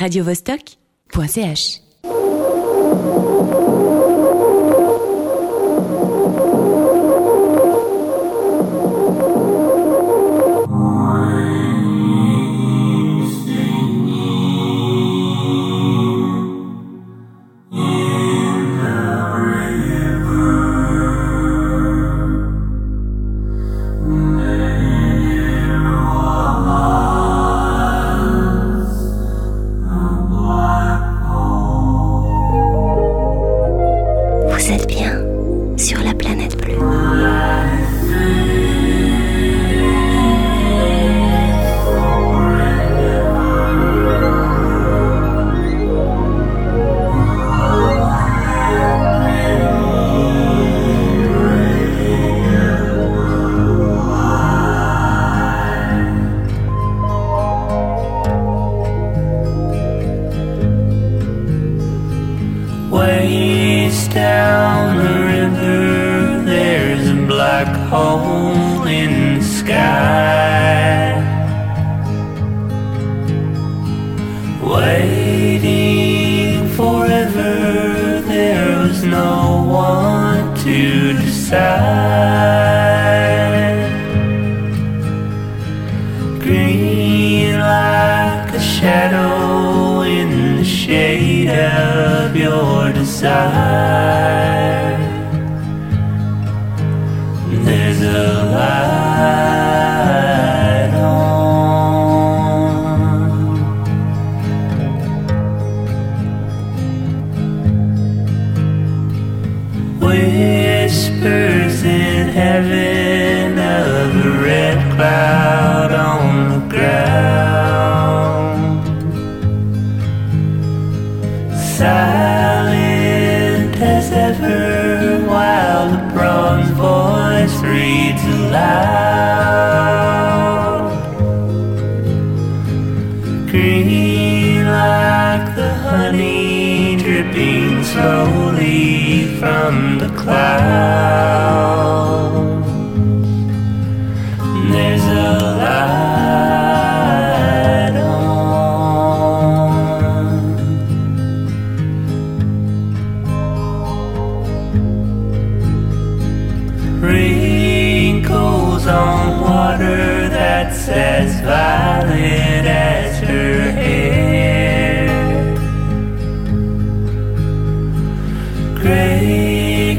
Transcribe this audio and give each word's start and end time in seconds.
radiovostok.ch 0.00 1.80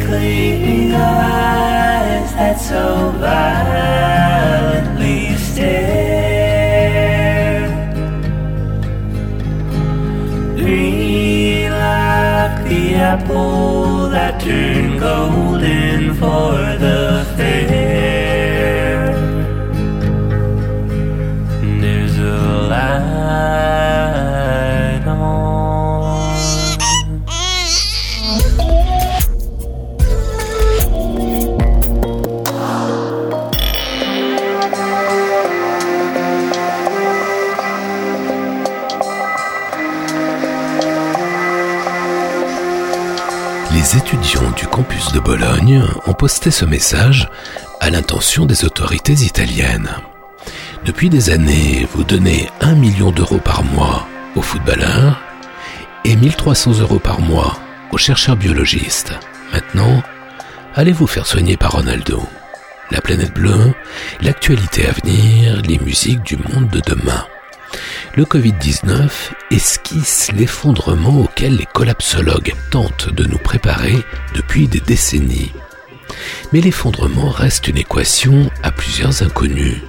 gray 0.06 0.92
eyes 0.94 2.34
that 2.34 2.58
so 2.60 3.12
violently 3.26 5.20
stare. 5.36 6.52
The 12.72 12.96
apple 12.96 14.10
that 14.10 14.34
turned 14.42 15.00
golden 15.00 16.14
for 16.16 16.56
the 16.84 17.26
fair. 17.36 17.71
Bologne 45.32 45.82
ont 46.08 46.14
posté 46.14 46.52
ce 46.52 46.66
message 46.66 47.30
à 47.80 47.90
l'intention 47.90 48.46
des 48.46 48.66
autorités 48.66 49.14
italiennes. 49.14 49.90
Depuis 50.84 51.10
des 51.10 51.30
années, 51.30 51.88
vous 51.94 52.04
donnez 52.04 52.50
1 52.60 52.76
million 52.76 53.12
d'euros 53.12 53.38
par 53.38 53.64
mois 53.64 54.06
aux 54.36 54.42
footballeurs 54.42 55.22
et 56.04 56.18
1300 56.18 56.82
euros 56.82 57.00
par 57.00 57.22
mois 57.22 57.58
aux 57.94 57.98
chercheurs 57.98 58.36
biologistes. 58.36 59.14
Maintenant, 59.54 60.04
allez 60.76 60.92
vous 60.92 61.08
faire 61.08 61.26
soigner 61.26 61.56
par 61.56 61.72
Ronaldo? 61.72 62.22
La 62.92 63.00
planète 63.00 63.34
bleue, 63.34 63.74
l'actualité 64.20 64.86
à 64.86 64.92
venir, 64.92 65.62
les 65.62 65.80
musiques 65.80 66.24
du 66.24 66.36
monde 66.36 66.68
de 66.68 66.82
demain 66.86 67.26
le 68.16 68.24
Covid-19 68.24 69.10
esquisse 69.52 70.32
l'effondrement 70.34 71.22
auquel 71.22 71.56
les 71.56 71.66
collapsologues 71.66 72.54
tentent 72.70 73.10
de 73.14 73.26
nous 73.26 73.38
préparer 73.38 73.96
depuis 74.36 74.68
des 74.68 74.82
décennies. 74.82 75.52
Mais 76.52 76.62
l'effondrement 76.62 77.30
reste 77.30 77.68
une 77.68 77.78
équation 77.78 78.50
à 78.64 78.72
plusieurs 78.72 79.24
inconnus. 79.24 79.82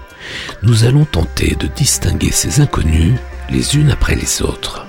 Nous 0.63 0.85
allons 0.85 1.05
tenter 1.05 1.57
de 1.57 1.67
distinguer 1.67 2.31
ces 2.31 2.61
inconnus 2.61 3.15
les 3.51 3.77
unes 3.77 3.91
après 3.91 4.15
les 4.15 4.43
autres. 4.43 4.87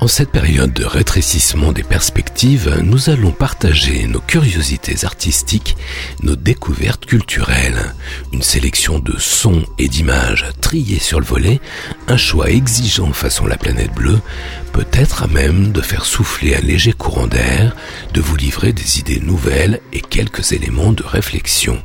En 0.00 0.08
cette 0.08 0.30
période 0.30 0.72
de 0.72 0.86
rétrécissement 0.86 1.72
des 1.72 1.82
perspectives, 1.82 2.80
nous 2.82 3.10
allons 3.10 3.32
partager 3.32 4.06
nos 4.06 4.20
curiosités 4.20 5.04
artistiques, 5.04 5.76
nos 6.22 6.36
découvertes 6.36 7.04
culturelles, 7.04 7.94
une 8.32 8.40
sélection 8.40 8.98
de 8.98 9.18
sons 9.18 9.62
et 9.78 9.88
d'images 9.88 10.46
triées 10.62 10.98
sur 10.98 11.20
le 11.20 11.26
volet, 11.26 11.60
un 12.08 12.16
choix 12.16 12.50
exigeant 12.50 13.12
façon 13.12 13.46
la 13.46 13.58
planète 13.58 13.92
bleue, 13.92 14.20
peut-être 14.72 15.24
à 15.24 15.26
même 15.26 15.70
de 15.70 15.82
faire 15.82 16.06
souffler 16.06 16.56
un 16.56 16.60
léger 16.60 16.94
courant 16.94 17.26
d'air, 17.26 17.76
de 18.14 18.22
vous 18.22 18.36
livrer 18.36 18.72
des 18.72 19.00
idées 19.00 19.20
nouvelles 19.20 19.80
et 19.92 20.00
quelques 20.00 20.52
éléments 20.52 20.92
de 20.92 21.04
réflexion 21.04 21.78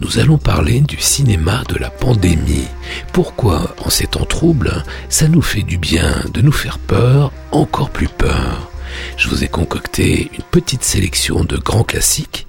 nous 0.00 0.18
allons 0.18 0.38
parler 0.38 0.80
du 0.80 0.98
cinéma 1.00 1.62
de 1.68 1.76
la 1.76 1.90
pandémie. 1.90 2.68
Pourquoi, 3.12 3.74
en 3.84 3.90
ces 3.90 4.06
temps 4.06 4.24
troubles, 4.24 4.84
ça 5.08 5.28
nous 5.28 5.42
fait 5.42 5.62
du 5.62 5.78
bien 5.78 6.14
de 6.32 6.40
nous 6.40 6.52
faire 6.52 6.78
peur, 6.78 7.32
encore 7.52 7.90
plus 7.90 8.08
peur? 8.08 8.70
Je 9.16 9.28
vous 9.28 9.44
ai 9.44 9.48
concocté 9.48 10.30
une 10.32 10.44
petite 10.50 10.84
sélection 10.84 11.44
de 11.44 11.56
grands 11.56 11.84
classiques, 11.84 12.46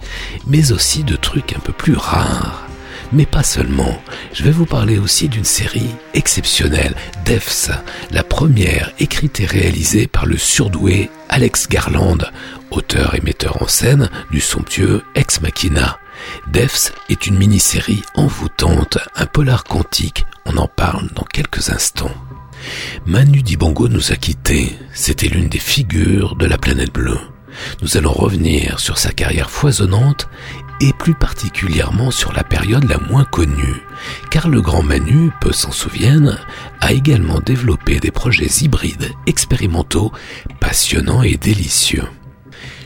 mais 0.47 0.71
aussi 0.71 1.03
de 1.03 1.15
trucs 1.15 1.53
un 1.53 1.59
peu 1.59 1.73
plus 1.73 1.95
rares. 1.95 2.67
Mais 3.11 3.25
pas 3.25 3.43
seulement. 3.43 4.01
Je 4.33 4.43
vais 4.43 4.51
vous 4.51 4.65
parler 4.65 4.97
aussi 4.97 5.29
d'une 5.29 5.45
série 5.45 5.89
exceptionnelle, 6.13 6.95
Devs, 7.25 7.71
la 8.11 8.23
première 8.23 8.91
écrite 8.99 9.39
et 9.39 9.45
réalisée 9.45 10.07
par 10.07 10.25
le 10.25 10.37
surdoué 10.37 11.09
Alex 11.29 11.69
Garland, 11.69 12.17
auteur 12.71 13.15
et 13.15 13.21
metteur 13.21 13.61
en 13.61 13.67
scène 13.67 14.09
du 14.31 14.41
somptueux 14.41 15.03
Ex 15.13 15.41
Machina. 15.41 15.99
Devs 16.51 16.91
est 17.09 17.27
une 17.27 17.37
mini-série 17.37 18.03
envoûtante, 18.15 18.97
un 19.15 19.25
polar 19.25 19.63
quantique, 19.63 20.25
on 20.45 20.57
en 20.57 20.67
parle 20.67 21.09
dans 21.15 21.23
quelques 21.23 21.69
instants. 21.69 22.13
Manu 23.05 23.41
Dibango 23.41 23.87
nous 23.87 24.11
a 24.11 24.15
quittés, 24.15 24.77
c'était 24.93 25.27
l'une 25.27 25.49
des 25.49 25.59
figures 25.59 26.35
de 26.35 26.45
la 26.45 26.57
planète 26.57 26.93
bleue. 26.93 27.19
Nous 27.81 27.97
allons 27.97 28.11
revenir 28.11 28.79
sur 28.79 28.97
sa 28.97 29.11
carrière 29.11 29.49
foisonnante 29.49 30.27
et 30.81 30.91
plus 30.93 31.13
particulièrement 31.13 32.11
sur 32.11 32.33
la 32.33 32.43
période 32.43 32.83
la 32.89 32.97
moins 32.97 33.23
connue, 33.23 33.81
car 34.29 34.49
le 34.49 34.61
grand 34.61 34.83
Manu, 34.83 35.31
peu 35.39 35.53
s'en 35.53 35.71
souviennent, 35.71 36.37
a 36.81 36.91
également 36.91 37.39
développé 37.39 37.99
des 37.99 38.11
projets 38.11 38.49
hybrides 38.61 39.11
expérimentaux, 39.25 40.11
passionnants 40.59 41.23
et 41.23 41.37
délicieux. 41.37 42.03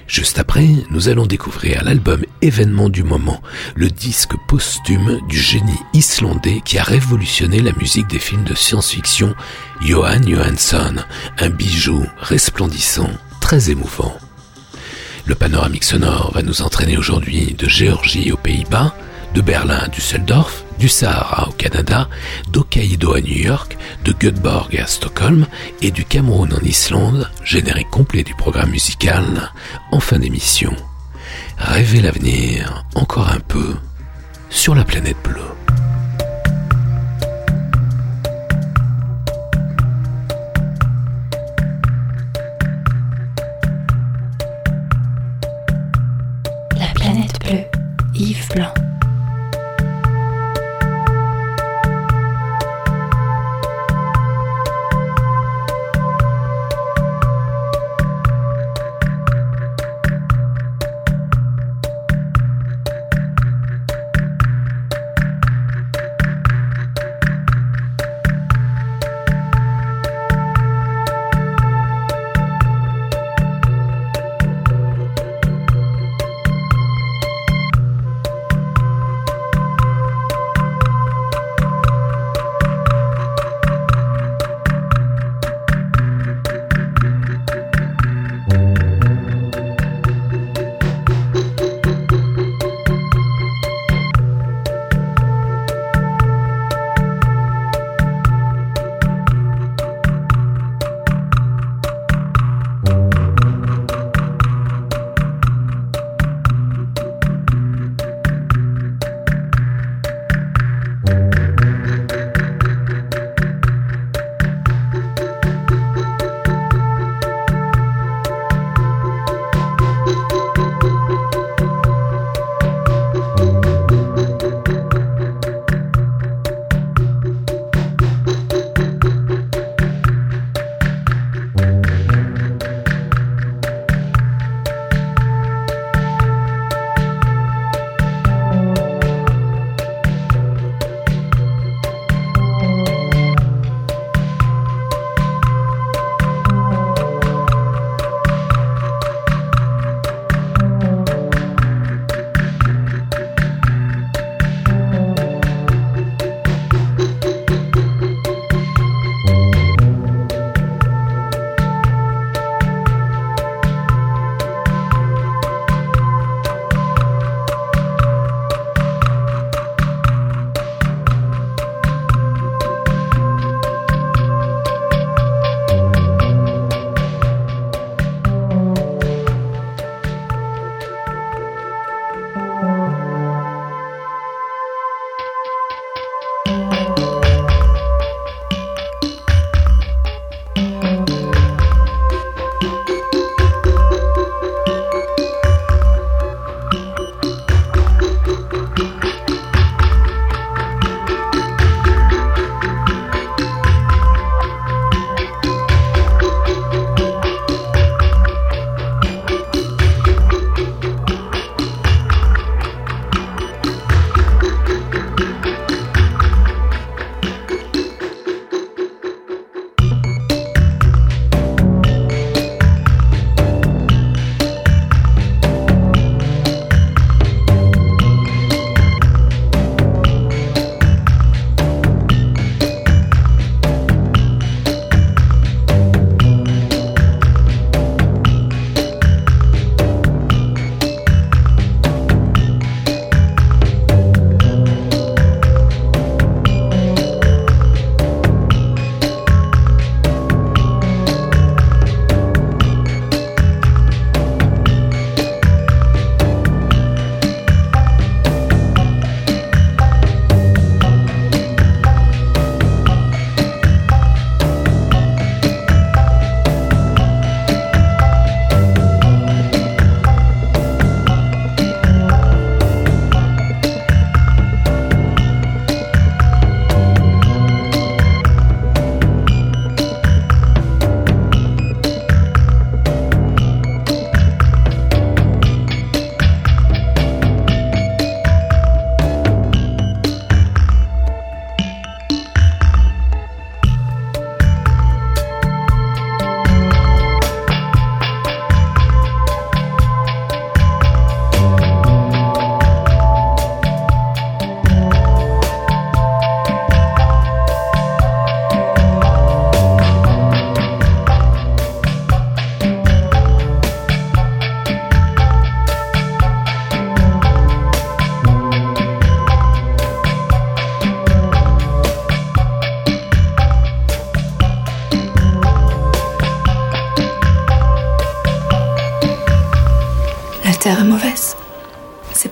Juste 0.09 0.39
après, 0.39 0.67
nous 0.89 1.07
allons 1.07 1.27
découvrir 1.27 1.83
l'album 1.83 2.25
événement 2.41 2.89
du 2.89 3.03
moment, 3.03 3.43
le 3.75 3.89
disque 3.89 4.33
posthume 4.47 5.19
du 5.29 5.37
génie 5.37 5.79
islandais 5.93 6.61
qui 6.65 6.79
a 6.79 6.83
révolutionné 6.83 7.59
la 7.59 7.73
musique 7.73 8.07
des 8.07 8.17
films 8.17 8.43
de 8.43 8.55
science-fiction, 8.55 9.35
Johan 9.81 10.23
Johansson, 10.27 10.95
un 11.37 11.49
bijou 11.51 12.03
resplendissant, 12.17 13.11
très 13.39 13.69
émouvant. 13.69 14.17
Le 15.27 15.35
panoramique 15.35 15.83
sonore 15.83 16.31
va 16.33 16.41
nous 16.41 16.63
entraîner 16.63 16.97
aujourd'hui 16.97 17.53
de 17.53 17.69
Géorgie 17.69 18.31
aux 18.31 18.37
Pays-Bas, 18.37 18.95
de 19.35 19.41
Berlin 19.41 19.77
à 19.77 19.87
Düsseldorf, 19.89 20.65
du 20.79 20.87
Sahara 20.87 21.49
au 21.49 21.51
Canada, 21.51 22.07
d'Hokkaido 22.51 23.13
à 23.13 23.21
New 23.21 23.37
York, 23.37 23.77
de 24.05 24.13
Göteborg 24.13 24.75
à 24.77 24.87
Stockholm 24.87 25.45
et 25.81 25.91
du 25.91 26.05
Cameroun 26.05 26.53
en 26.53 26.65
Islande, 26.65 27.29
générique 27.43 27.89
complet 27.89 28.23
du 28.23 28.33
programme 28.33 28.71
musical, 28.71 29.51
en 29.91 29.99
fin 29.99 30.17
d'émission. 30.17 30.73
Rêvez 31.57 31.99
l'avenir 31.99 32.85
encore 32.95 33.29
un 33.29 33.41
peu 33.41 33.75
sur 34.49 34.73
la 34.73 34.85
planète 34.85 35.17
bleue. 35.21 35.41
La 46.77 46.87
planète 46.95 47.37
bleue, 47.41 47.65
Yves 48.15 48.47
Blanc. 48.55 48.88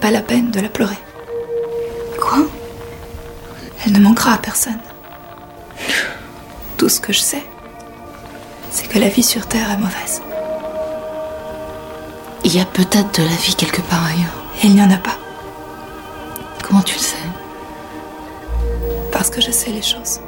Pas 0.07 0.11
la 0.13 0.21
peine 0.21 0.51
de 0.51 0.61
la 0.61 0.69
pleurer. 0.69 0.97
Quoi? 2.21 2.39
Elle 3.83 3.91
ne 3.91 3.99
manquera 3.99 4.35
à 4.35 4.37
personne. 4.37 4.79
Tout 6.77 6.87
ce 6.87 7.01
que 7.01 7.11
je 7.11 7.19
sais, 7.19 7.43
c'est 8.71 8.87
que 8.87 8.99
la 8.99 9.09
vie 9.09 9.23
sur 9.23 9.45
Terre 9.47 9.69
est 9.69 9.77
mauvaise. 9.77 10.21
Il 12.45 12.55
y 12.55 12.61
a 12.61 12.65
peut-être 12.65 13.19
de 13.19 13.23
la 13.23 13.35
vie 13.35 13.55
quelque 13.55 13.81
part 13.81 14.05
ailleurs. 14.05 14.37
Et 14.63 14.67
il 14.67 14.75
n'y 14.75 14.81
en 14.81 14.91
a 14.91 14.97
pas. 14.97 15.17
Comment 16.63 16.83
tu 16.83 16.95
le 16.95 17.01
sais? 17.01 17.27
Parce 19.11 19.29
que 19.29 19.41
je 19.41 19.51
sais 19.51 19.71
les 19.71 19.81
choses. 19.81 20.21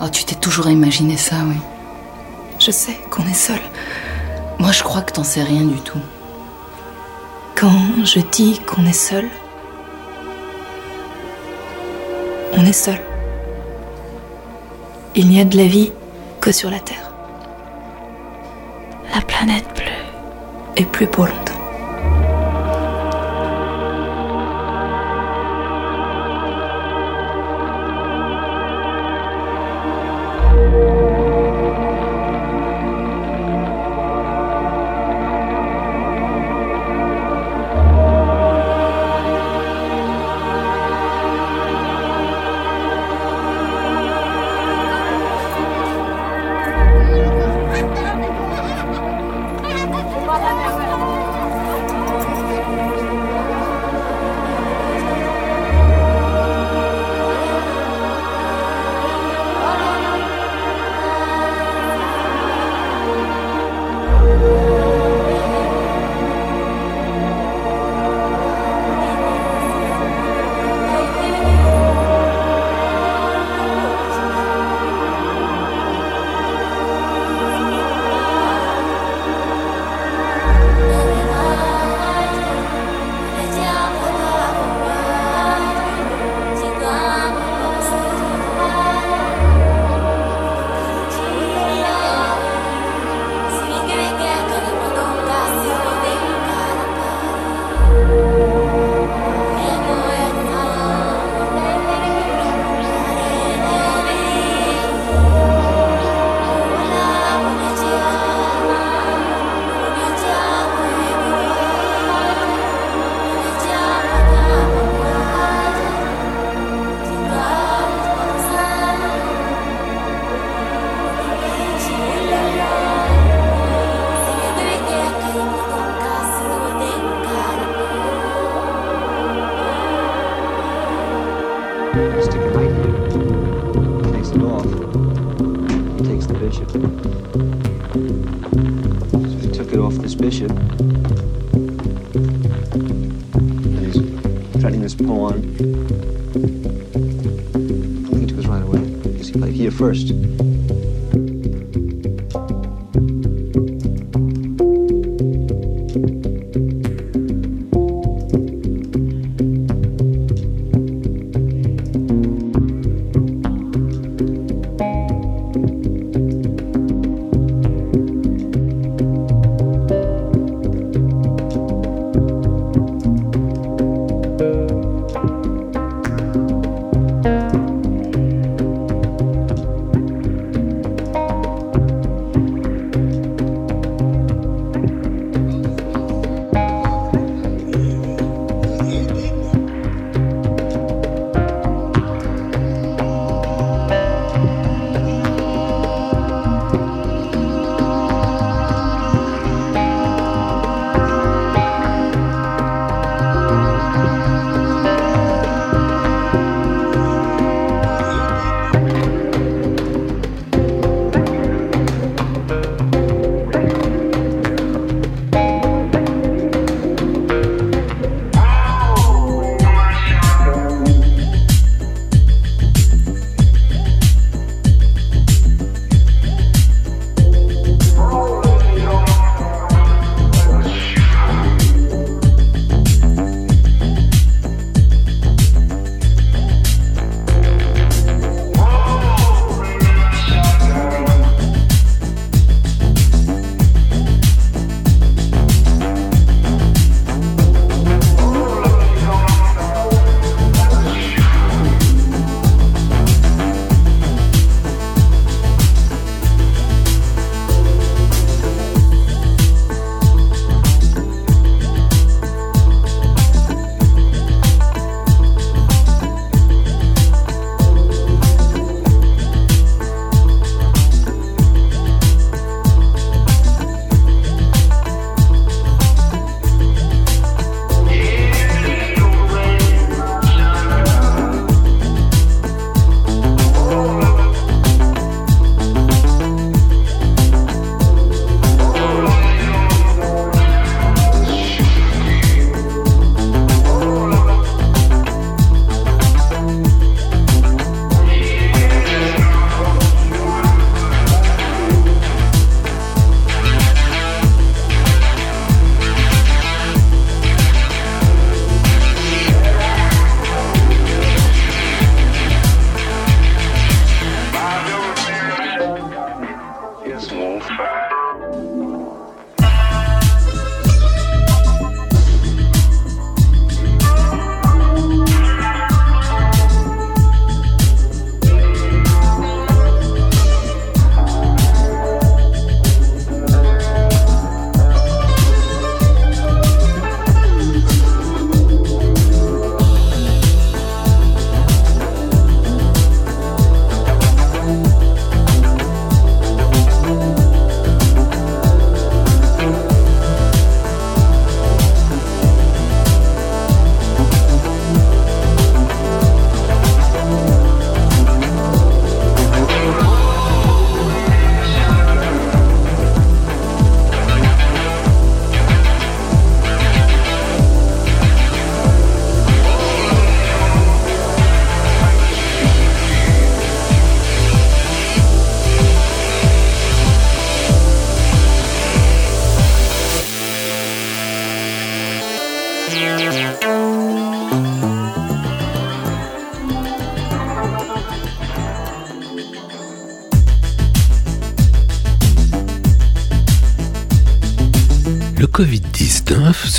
Oh, 0.00 0.08
tu 0.08 0.24
t'es 0.24 0.36
toujours 0.36 0.70
imaginé 0.70 1.16
ça, 1.16 1.34
oui. 1.48 1.60
Je 2.60 2.70
sais 2.70 2.96
qu'on 3.10 3.26
est 3.26 3.34
seul. 3.34 3.60
Moi, 4.60 4.70
je 4.70 4.84
crois 4.84 5.02
que 5.02 5.14
t'en 5.14 5.24
sais 5.24 5.42
rien 5.42 5.64
du 5.64 5.80
tout. 5.80 5.98
Quand 7.60 8.06
je 8.06 8.20
dis 8.20 8.58
qu'on 8.60 8.86
est 8.86 8.94
seul, 8.94 9.28
on 12.54 12.64
est 12.64 12.72
seul. 12.72 12.98
Il 15.14 15.28
n'y 15.28 15.42
a 15.42 15.44
de 15.44 15.58
la 15.58 15.66
vie 15.66 15.92
que 16.40 16.52
sur 16.52 16.70
la 16.70 16.78
Terre. 16.78 17.12
La 19.14 19.20
planète 19.20 19.66
bleue. 19.74 19.84
Et 20.78 20.86
plus 20.86 21.06
pour 21.06 21.26
longtemps. 21.26 21.49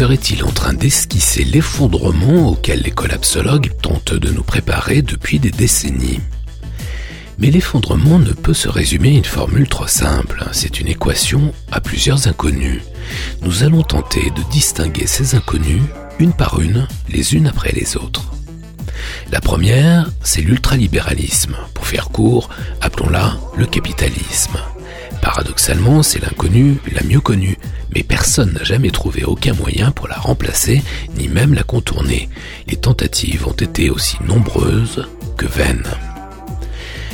Serait-il 0.02 0.44
en 0.44 0.52
train 0.52 0.74
d'esquisser 0.74 1.44
l'effondrement 1.44 2.48
auquel 2.48 2.82
les 2.82 2.90
collapsologues 2.90 3.70
tentent 3.84 4.16
de 4.16 4.32
nous 4.32 4.42
préparer 4.42 5.04
depuis 5.04 5.38
des 5.38 5.52
décennies? 5.52 6.22
Mais 7.38 7.52
l'effondrement 7.52 8.18
ne 8.18 8.32
peut 8.32 8.56
se 8.56 8.68
résumer 8.68 9.10
à 9.10 9.18
une 9.20 9.26
formule 9.26 9.70
trop 9.70 9.86
simple, 9.86 10.44
c'est 10.54 10.80
une 10.80 10.88
équation 10.88 11.54
à 11.72 11.82
plusieurs 11.82 12.28
inconnus. 12.28 12.82
Nous 13.44 13.62
allons 13.62 13.84
tenter 13.84 14.32
de 14.32 14.42
distinguer 14.50 15.06
ces 15.06 15.36
inconnus 15.36 15.84
une 16.18 16.34
par 16.34 16.60
une, 16.60 16.88
les 17.08 17.36
unes 17.36 17.46
après 17.46 17.72
les 17.72 17.96
autres. 17.96 18.32
La 19.32 19.40
première, 19.40 20.10
c'est 20.24 20.42
l'ultralibéralisme. 20.42 21.58
Pour 21.76 21.86
faire 21.86 22.10
court, 22.10 22.50
appelons-la 22.82 23.38
le 23.56 23.68
capitalisme. 23.68 24.58
Paradoxalement, 25.22 26.02
c'est 26.02 26.24
l'inconnu 26.24 26.78
la 26.92 27.04
mieux 27.04 27.22
connue, 27.22 27.60
mais 27.93 28.04
personne 28.04 28.54
n'a 28.54 28.63
jamais 28.63 28.91
trouvé 28.91 29.23
aucun 29.23 29.54
moyen 29.54 29.91
pour 29.91 30.08
la 30.08 30.15
remplacer, 30.15 30.82
ni 31.17 31.27
même 31.27 31.54
la 31.54 31.63
contourner. 31.63 32.30
Les 32.67 32.77
tentatives 32.77 33.47
ont 33.47 33.51
été 33.51 33.89
aussi 33.89 34.17
nombreuses 34.25 35.08
que 35.38 35.45
vaines. 35.45 35.88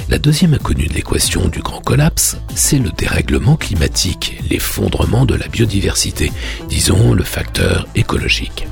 La 0.10 0.20
deuxième 0.20 0.54
inconnue 0.54 0.88
de 0.88 0.94
l'équation 0.94 1.50
du 1.50 1.60
grand 1.60 1.82
collapse, 1.82 2.38
c'est 2.56 2.80
le 2.80 2.92
dérèglement 2.92 3.58
climatique, 3.58 4.42
l'effondrement 4.50 5.26
de 5.26 5.36
la 5.36 5.50
biodiversité, 5.50 6.32
disons 6.70 7.14
le 7.14 7.26
facteur 7.26 7.86
écologique. 7.94 8.68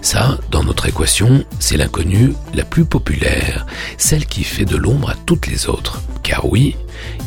Ça, 0.00 0.38
dans 0.50 0.64
notre 0.64 0.86
équation, 0.86 1.44
c'est 1.60 1.76
l'inconnue 1.76 2.32
la 2.54 2.64
plus 2.64 2.86
populaire, 2.86 3.66
celle 3.98 4.24
qui 4.24 4.44
fait 4.44 4.64
de 4.64 4.76
l'ombre 4.76 5.10
à 5.10 5.14
toutes 5.26 5.46
les 5.46 5.68
autres. 5.68 6.00
Car 6.22 6.50
oui, 6.50 6.74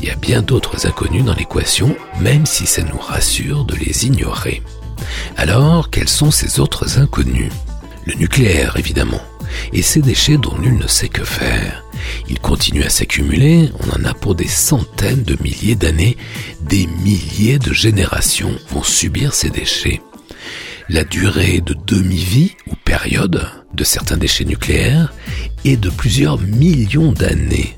il 0.01 0.07
y 0.07 0.11
a 0.11 0.15
bien 0.15 0.41
d'autres 0.41 0.87
inconnues 0.87 1.23
dans 1.23 1.33
l'équation, 1.33 1.95
même 2.19 2.45
si 2.45 2.65
ça 2.65 2.83
nous 2.83 2.97
rassure 2.97 3.65
de 3.65 3.75
les 3.75 4.05
ignorer. 4.05 4.61
Alors, 5.37 5.89
quels 5.89 6.09
sont 6.09 6.31
ces 6.31 6.59
autres 6.59 6.99
inconnus? 6.99 7.51
Le 8.05 8.15
nucléaire, 8.15 8.77
évidemment, 8.77 9.21
et 9.73 9.81
ces 9.81 10.01
déchets 10.01 10.37
dont 10.37 10.57
nul 10.57 10.77
ne 10.77 10.87
sait 10.87 11.09
que 11.09 11.23
faire. 11.23 11.83
Ils 12.29 12.39
continuent 12.39 12.85
à 12.85 12.89
s'accumuler, 12.89 13.69
on 13.79 14.01
en 14.01 14.05
a 14.05 14.13
pour 14.13 14.35
des 14.35 14.47
centaines 14.47 15.23
de 15.23 15.37
milliers 15.41 15.75
d'années, 15.75 16.17
des 16.61 16.87
milliers 17.03 17.59
de 17.59 17.73
générations 17.73 18.55
vont 18.69 18.83
subir 18.83 19.33
ces 19.33 19.49
déchets. 19.49 20.01
La 20.89 21.03
durée 21.03 21.61
de 21.61 21.75
demi-vie 21.85 22.55
ou 22.67 22.75
période 22.75 23.47
de 23.73 23.83
certains 23.83 24.17
déchets 24.17 24.45
nucléaires 24.45 25.13
est 25.63 25.77
de 25.77 25.89
plusieurs 25.89 26.39
millions 26.39 27.11
d'années. 27.11 27.75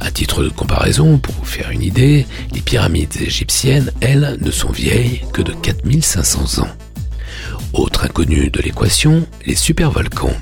À 0.00 0.10
titre 0.10 0.42
de 0.42 0.48
comparaison, 0.48 1.18
pour 1.18 1.34
vous 1.34 1.44
faire 1.44 1.70
une 1.70 1.82
idée, 1.82 2.26
les 2.52 2.60
pyramides 2.60 3.16
égyptiennes, 3.20 3.92
elles, 4.00 4.38
ne 4.40 4.50
sont 4.50 4.70
vieilles 4.70 5.22
que 5.32 5.42
de 5.42 5.52
4500 5.52 6.62
ans. 6.62 6.68
Autre 7.72 8.04
inconnu 8.04 8.50
de 8.50 8.60
l'équation, 8.60 9.26
les 9.46 9.54
supervolcans. 9.54 10.36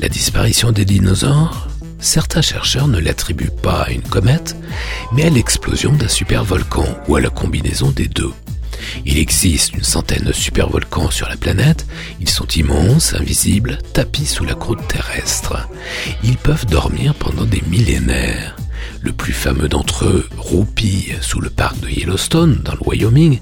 La 0.00 0.08
disparition 0.08 0.72
des 0.72 0.84
dinosaures 0.84 1.68
Certains 2.00 2.42
chercheurs 2.42 2.86
ne 2.86 3.00
l'attribuent 3.00 3.50
pas 3.50 3.82
à 3.82 3.90
une 3.90 4.02
comète, 4.02 4.56
mais 5.12 5.24
à 5.24 5.30
l'explosion 5.30 5.92
d'un 5.92 6.08
supervolcan 6.08 6.86
ou 7.08 7.16
à 7.16 7.20
la 7.20 7.30
combinaison 7.30 7.90
des 7.90 8.06
deux. 8.06 8.32
Il 9.04 9.18
existe 9.18 9.74
une 9.74 9.82
centaine 9.82 10.24
de 10.24 10.32
supervolcans 10.32 11.10
sur 11.10 11.28
la 11.28 11.36
planète, 11.36 11.86
ils 12.20 12.28
sont 12.28 12.46
immenses, 12.48 13.14
invisibles, 13.14 13.78
tapis 13.92 14.26
sous 14.26 14.44
la 14.44 14.54
croûte 14.54 14.86
terrestre. 14.88 15.68
Ils 16.22 16.36
peuvent 16.36 16.66
dormir 16.66 17.14
pendant 17.14 17.44
des 17.44 17.62
millénaires. 17.68 18.56
Le 19.00 19.12
plus 19.12 19.32
fameux 19.32 19.68
d'entre 19.68 20.06
eux 20.06 20.28
roupille 20.36 21.16
sous 21.20 21.40
le 21.40 21.50
parc 21.50 21.78
de 21.80 21.88
Yellowstone, 21.88 22.60
dans 22.64 22.72
le 22.72 22.80
Wyoming, 22.84 23.40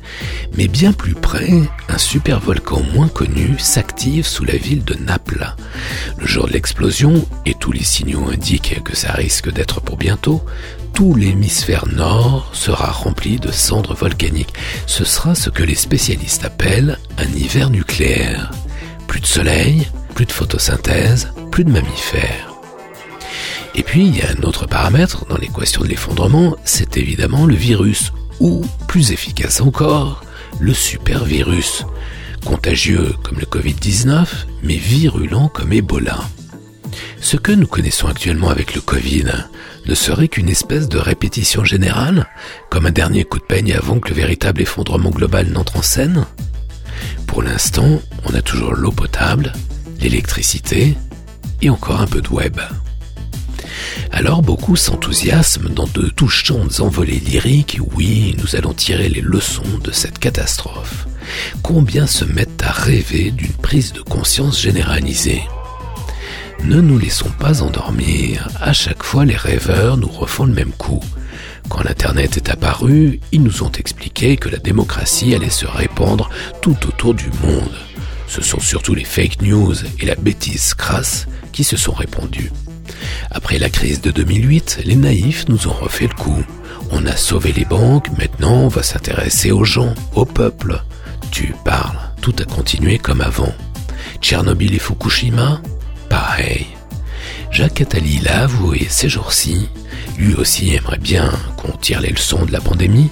mais 0.56 0.68
bien 0.68 0.92
plus 0.92 1.14
près, 1.14 1.62
un 1.88 1.98
supervolcan 1.98 2.82
moins 2.94 3.08
connu 3.08 3.54
s'active 3.58 4.26
sous 4.26 4.44
la 4.44 4.56
ville 4.56 4.84
de 4.84 4.94
Naples. 4.94 5.54
Le 6.18 6.26
jour 6.26 6.46
de 6.46 6.52
l'explosion, 6.52 7.26
et 7.46 7.54
tous 7.54 7.72
les 7.72 7.84
signaux 7.84 8.28
indiquent 8.30 8.82
que 8.84 8.96
ça 8.96 9.12
risque 9.12 9.50
d'être 9.50 9.80
pour 9.80 9.96
bientôt, 9.96 10.44
tout 10.92 11.14
l'hémisphère 11.14 11.86
nord 11.86 12.50
sera 12.52 12.90
rempli 12.90 13.38
de 13.38 13.50
cendres 13.50 13.94
volcaniques. 13.94 14.54
Ce 14.86 15.04
sera 15.04 15.34
ce 15.34 15.50
que 15.50 15.62
les 15.62 15.74
spécialistes 15.74 16.44
appellent 16.44 16.98
un 17.18 17.28
hiver 17.36 17.70
nucléaire. 17.70 18.50
Plus 19.06 19.20
de 19.20 19.26
soleil, 19.26 19.86
plus 20.14 20.26
de 20.26 20.32
photosynthèse, 20.32 21.32
plus 21.50 21.64
de 21.64 21.70
mammifères. 21.70 22.55
Et 23.76 23.82
puis, 23.82 24.06
il 24.06 24.16
y 24.16 24.22
a 24.22 24.30
un 24.30 24.42
autre 24.42 24.66
paramètre 24.66 25.26
dans 25.26 25.36
l'équation 25.36 25.82
de 25.82 25.88
l'effondrement, 25.88 26.56
c'est 26.64 26.96
évidemment 26.96 27.44
le 27.44 27.54
virus, 27.54 28.10
ou, 28.40 28.64
plus 28.88 29.12
efficace 29.12 29.60
encore, 29.60 30.24
le 30.58 30.72
supervirus, 30.72 31.84
contagieux 32.44 33.12
comme 33.22 33.38
le 33.38 33.44
Covid-19, 33.44 34.26
mais 34.62 34.76
virulent 34.76 35.48
comme 35.48 35.74
Ebola. 35.74 36.18
Ce 37.20 37.36
que 37.36 37.52
nous 37.52 37.66
connaissons 37.66 38.08
actuellement 38.08 38.48
avec 38.48 38.74
le 38.74 38.80
Covid 38.80 39.26
ne 39.84 39.94
serait 39.94 40.28
qu'une 40.28 40.48
espèce 40.48 40.88
de 40.88 40.98
répétition 40.98 41.62
générale, 41.62 42.26
comme 42.70 42.86
un 42.86 42.90
dernier 42.90 43.24
coup 43.24 43.38
de 43.38 43.44
peigne 43.44 43.74
avant 43.74 43.98
que 43.98 44.08
le 44.08 44.14
véritable 44.14 44.62
effondrement 44.62 45.10
global 45.10 45.48
n'entre 45.48 45.76
en 45.76 45.82
scène 45.82 46.24
Pour 47.26 47.42
l'instant, 47.42 48.00
on 48.24 48.34
a 48.34 48.40
toujours 48.40 48.72
l'eau 48.72 48.90
potable, 48.90 49.52
l'électricité 50.00 50.96
et 51.60 51.68
encore 51.68 52.00
un 52.00 52.06
peu 52.06 52.22
de 52.22 52.28
web. 52.28 52.58
Alors 54.12 54.42
beaucoup 54.42 54.76
s'enthousiasment 54.76 55.70
dans 55.70 55.86
de 55.86 56.08
touchantes 56.08 56.80
envolées 56.80 57.20
lyriques, 57.20 57.78
oui, 57.94 58.36
nous 58.38 58.56
allons 58.56 58.72
tirer 58.72 59.08
les 59.08 59.20
leçons 59.20 59.78
de 59.82 59.90
cette 59.90 60.18
catastrophe. 60.18 61.06
Combien 61.62 62.06
se 62.06 62.24
mettent 62.24 62.62
à 62.62 62.72
rêver 62.72 63.30
d'une 63.30 63.52
prise 63.52 63.92
de 63.92 64.00
conscience 64.00 64.60
généralisée? 64.60 65.42
Ne 66.64 66.80
nous 66.80 66.98
laissons 66.98 67.30
pas 67.38 67.62
endormir, 67.62 68.48
à 68.60 68.72
chaque 68.72 69.02
fois 69.02 69.24
les 69.24 69.36
rêveurs 69.36 69.96
nous 69.96 70.08
refont 70.08 70.46
le 70.46 70.54
même 70.54 70.72
coup. 70.72 71.02
Quand 71.68 71.82
l'Internet 71.82 72.36
est 72.36 72.48
apparu, 72.48 73.20
ils 73.32 73.42
nous 73.42 73.62
ont 73.62 73.72
expliqué 73.72 74.36
que 74.36 74.48
la 74.48 74.58
démocratie 74.58 75.34
allait 75.34 75.50
se 75.50 75.66
répandre 75.66 76.30
tout 76.62 76.76
autour 76.86 77.14
du 77.14 77.28
monde. 77.42 77.74
Ce 78.28 78.40
sont 78.40 78.60
surtout 78.60 78.94
les 78.94 79.04
fake 79.04 79.42
news 79.42 79.74
et 80.00 80.06
la 80.06 80.14
bêtise 80.14 80.74
crasse 80.74 81.26
qui 81.52 81.64
se 81.64 81.76
sont 81.76 81.92
répandus. 81.92 82.52
Après 83.30 83.58
la 83.58 83.70
crise 83.70 84.00
de 84.00 84.10
2008, 84.10 84.80
les 84.84 84.96
naïfs 84.96 85.46
nous 85.48 85.68
ont 85.68 85.72
refait 85.72 86.08
le 86.08 86.14
coup. 86.14 86.44
On 86.90 87.04
a 87.06 87.16
sauvé 87.16 87.52
les 87.52 87.64
banques, 87.64 88.10
maintenant 88.18 88.62
on 88.62 88.68
va 88.68 88.82
s'intéresser 88.82 89.50
aux 89.50 89.64
gens, 89.64 89.94
au 90.14 90.24
peuple. 90.24 90.82
Tu 91.30 91.54
parles, 91.64 91.98
tout 92.20 92.34
a 92.38 92.44
continué 92.44 92.98
comme 92.98 93.20
avant. 93.20 93.52
Tchernobyl 94.20 94.74
et 94.74 94.78
Fukushima 94.78 95.60
Pareil. 96.08 96.66
Jacques 97.50 97.80
Attali 97.80 98.18
l'a 98.18 98.42
avoué 98.42 98.86
ces 98.88 99.08
jours-ci, 99.08 99.68
lui 100.18 100.34
aussi 100.34 100.74
aimerait 100.74 100.98
bien 100.98 101.30
qu'on 101.56 101.72
tire 101.72 102.00
les 102.00 102.10
leçons 102.10 102.44
de 102.44 102.52
la 102.52 102.60
pandémie, 102.60 103.10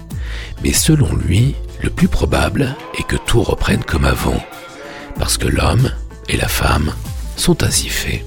mais 0.62 0.72
selon 0.72 1.14
lui, 1.14 1.54
le 1.82 1.90
plus 1.90 2.08
probable 2.08 2.74
est 2.98 3.06
que 3.06 3.16
tout 3.16 3.42
reprenne 3.42 3.82
comme 3.84 4.04
avant, 4.04 4.42
parce 5.18 5.38
que 5.38 5.48
l'homme 5.48 5.90
et 6.28 6.36
la 6.36 6.48
femme 6.48 6.92
sont 7.36 7.62
ainsi 7.62 7.88
faits. 7.88 8.20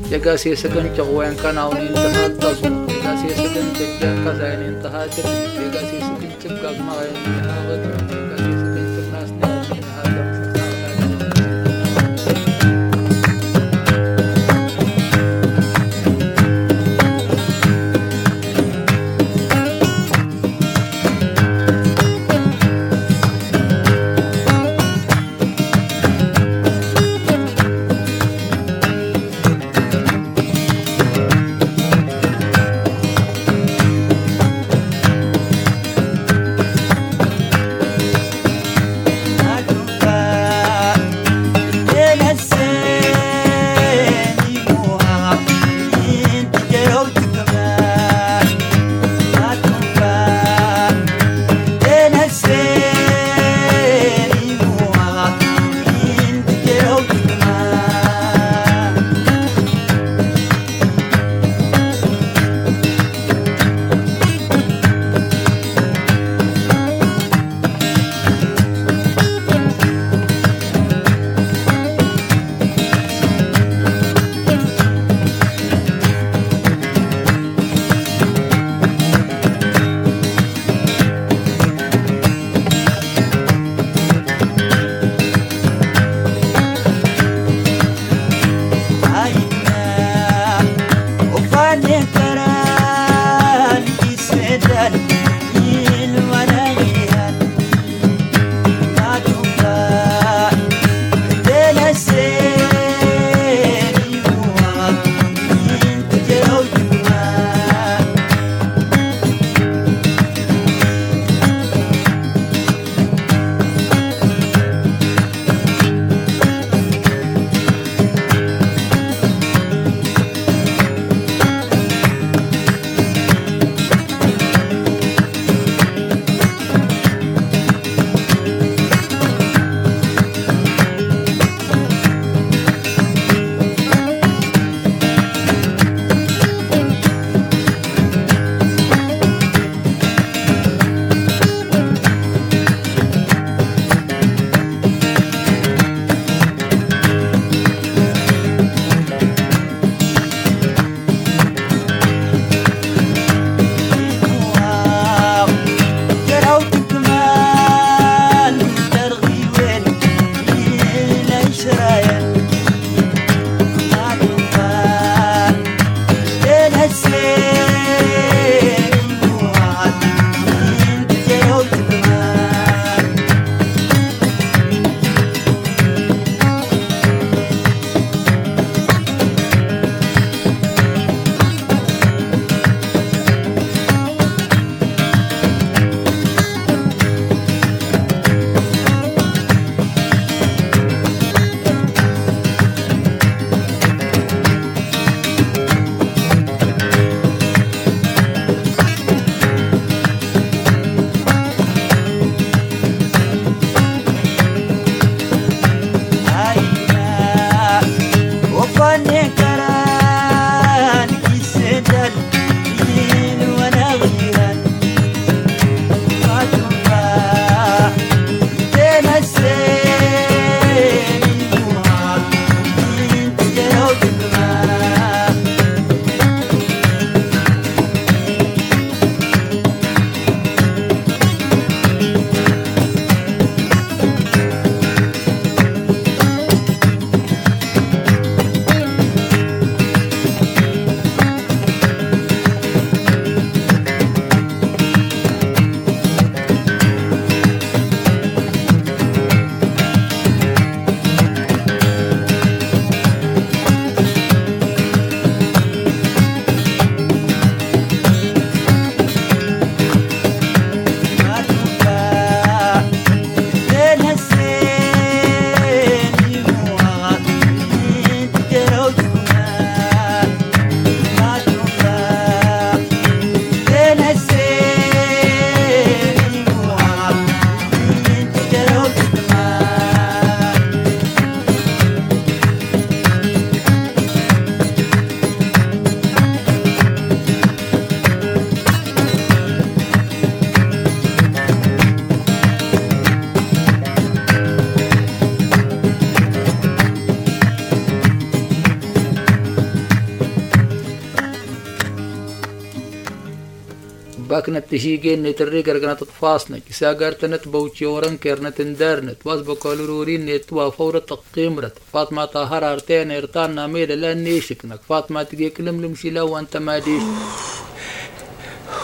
وكنت 304.38 304.64
تشيجين 304.72 305.24
نتري 305.24 305.62
قرقنة 305.62 305.94
تفاصنك 305.94 306.64
ساقرتنت 306.72 307.48
بوتي 307.48 307.86
ورن 307.86 308.18
كرنت 308.18 308.60
اندرنت 308.60 309.18
واسبا 309.26 309.54
كالورورين 309.54 310.26
نتوا 310.26 310.70
فورة 310.70 311.00
تقيمرت 311.00 311.74
فاطمة 311.94 312.26
طاهر 312.26 312.74
أرتين 312.74 313.12
ارتان 313.12 313.56
نامير 313.56 313.96
لأن 313.96 314.24
نيشكنك 314.24 314.80
فاطمة 314.90 315.24
تجي 315.24 315.50
كلم 315.50 315.82
لمشي 315.86 316.10
لو 316.10 316.28
وانت 316.34 316.58
ما 316.58 316.80
ديش 316.80 317.04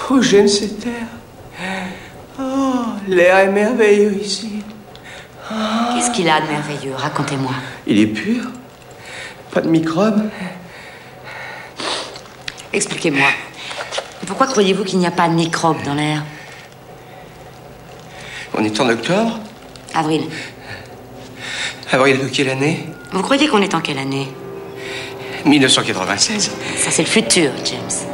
Oh, 0.10 0.20
terre. 0.20 1.08
Oh, 2.38 2.86
l'air 3.08 3.38
est 3.38 3.52
merveilleux 3.52 4.14
ici. 4.22 4.62
Qu'est-ce 5.50 6.12
qu'il 6.12 6.28
a 6.30 6.42
de 6.42 6.48
merveilleux 6.48 6.94
Racontez-moi. 6.96 7.54
Il 7.88 8.00
est 8.00 8.08
pur. 8.08 8.44
Pas 9.52 9.62
de 9.62 9.70
microbes. 9.70 10.24
Expliquez-moi. 12.74 13.30
Pourquoi 14.34 14.48
croyez-vous 14.48 14.84
qu'il 14.84 14.98
n'y 14.98 15.06
a 15.06 15.12
pas 15.12 15.28
de 15.28 15.36
microbes 15.36 15.84
dans 15.86 15.94
l'air 15.94 16.24
On 18.58 18.64
est 18.64 18.80
en 18.80 18.90
octobre. 18.90 19.38
Avril, 19.94 20.24
Avril 21.92 22.18
de 22.18 22.28
quelle 22.30 22.50
année 22.50 22.84
vous 23.12 23.22
croyez 23.22 23.48
qu'on 23.48 23.62
est 23.62 23.76
en 23.76 23.80
quelle 23.80 24.00
année 24.00 24.28
1996. 25.46 26.50
Ça, 26.78 26.90
c'est 26.90 27.04
le 27.04 27.08
futur, 27.08 27.52
James. 27.64 28.10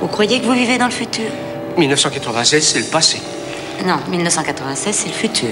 Vous 0.00 0.08
croyez 0.08 0.40
que 0.40 0.46
vous 0.46 0.54
vivez 0.54 0.78
dans 0.78 0.86
le 0.86 0.90
futur 0.90 1.30
1996, 1.76 2.64
c'est 2.64 2.78
le 2.78 2.86
passé. 2.86 3.20
Non, 3.84 3.98
1996, 4.08 4.96
c'est 4.96 5.08
le 5.08 5.12
futur. 5.12 5.50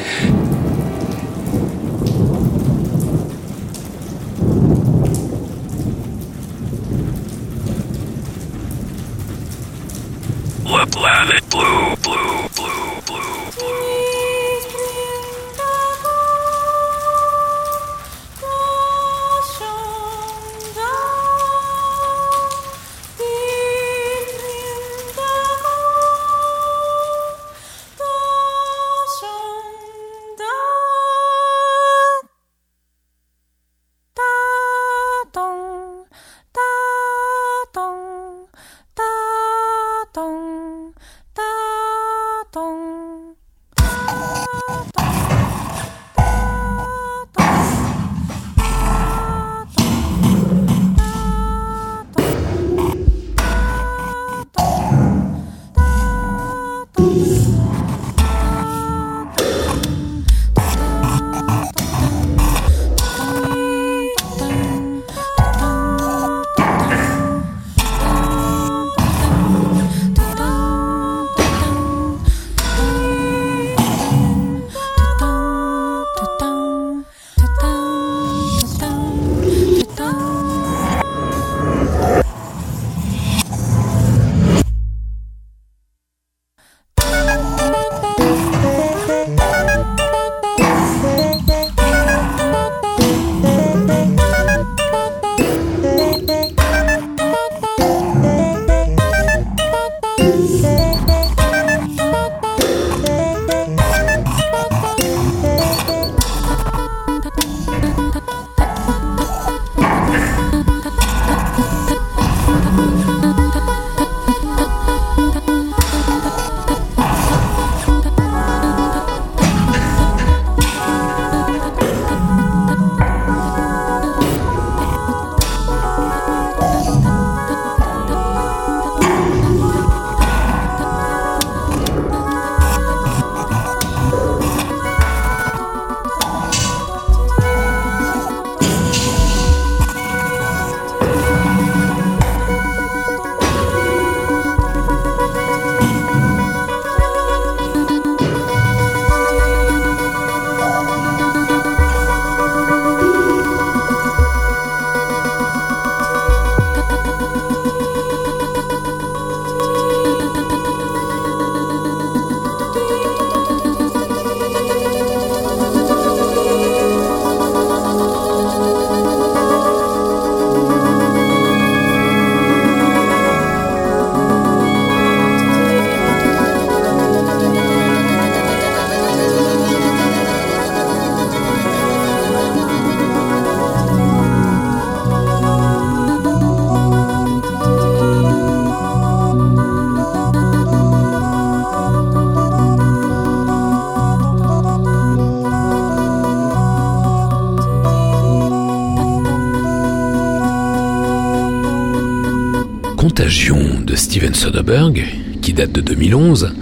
Contagion 203.21 203.83
de 203.83 203.97
Steven 203.97 204.33
Soderbergh, 204.33 205.05
qui 205.43 205.53
date 205.53 205.73
de 205.73 205.83
2011, 205.83 206.55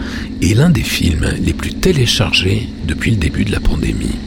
est 0.43 0.55
l'un 0.55 0.71
des 0.71 0.83
films 0.83 1.29
les 1.41 1.53
plus 1.53 1.73
téléchargés 1.73 2.69
depuis 2.85 3.13
le 3.13 3.17
début 3.17 3.45
de 3.45 3.53
la 3.53 3.61
pandémie. 3.61 4.19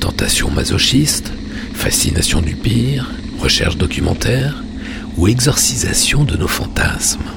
Tentation 0.00 0.50
masochiste, 0.50 1.32
fascination 1.72 2.40
du 2.40 2.56
pire, 2.56 3.08
recherche 3.38 3.76
documentaire 3.76 4.64
ou 5.16 5.28
exorcisation 5.28 6.24
de 6.24 6.36
nos 6.36 6.48
fantasmes. 6.48 7.30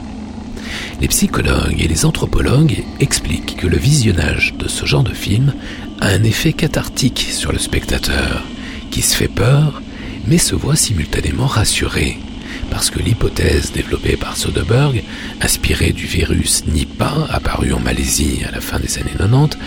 Les 0.99 1.09
psychologues 1.09 1.79
et 1.79 1.87
les 1.87 2.03
anthropologues 2.03 2.83
expliquent 2.99 3.57
que 3.57 3.67
le 3.67 3.77
visionnage 3.77 4.55
de 4.57 4.67
ce 4.67 4.87
genre 4.87 5.03
de 5.03 5.13
film 5.13 5.53
a 6.01 6.07
un 6.07 6.23
effet 6.23 6.53
cathartique 6.53 7.27
sur 7.31 7.51
le 7.51 7.59
spectateur, 7.59 8.43
qui 8.89 9.03
se 9.03 9.15
fait 9.15 9.27
peur, 9.27 9.83
mais 10.25 10.39
se 10.39 10.55
voit 10.55 10.75
simultanément 10.75 11.45
rassuré, 11.45 12.17
parce 12.69 12.89
que 12.89 12.99
l'hypothèse 12.99 13.71
développée 13.71 14.17
par 14.17 14.37
Soderbergh, 14.37 15.03
inspirée 15.41 15.91
du 15.91 16.05
virus 16.05 16.65
Nipah 16.67 17.27
apparu 17.29 17.73
en 17.73 17.79
Malaisie 17.79 18.41
à 18.47 18.51
la 18.51 18.61
fin 18.61 18.79
des 18.79 18.97
années 18.97 19.11
90, 19.17 19.57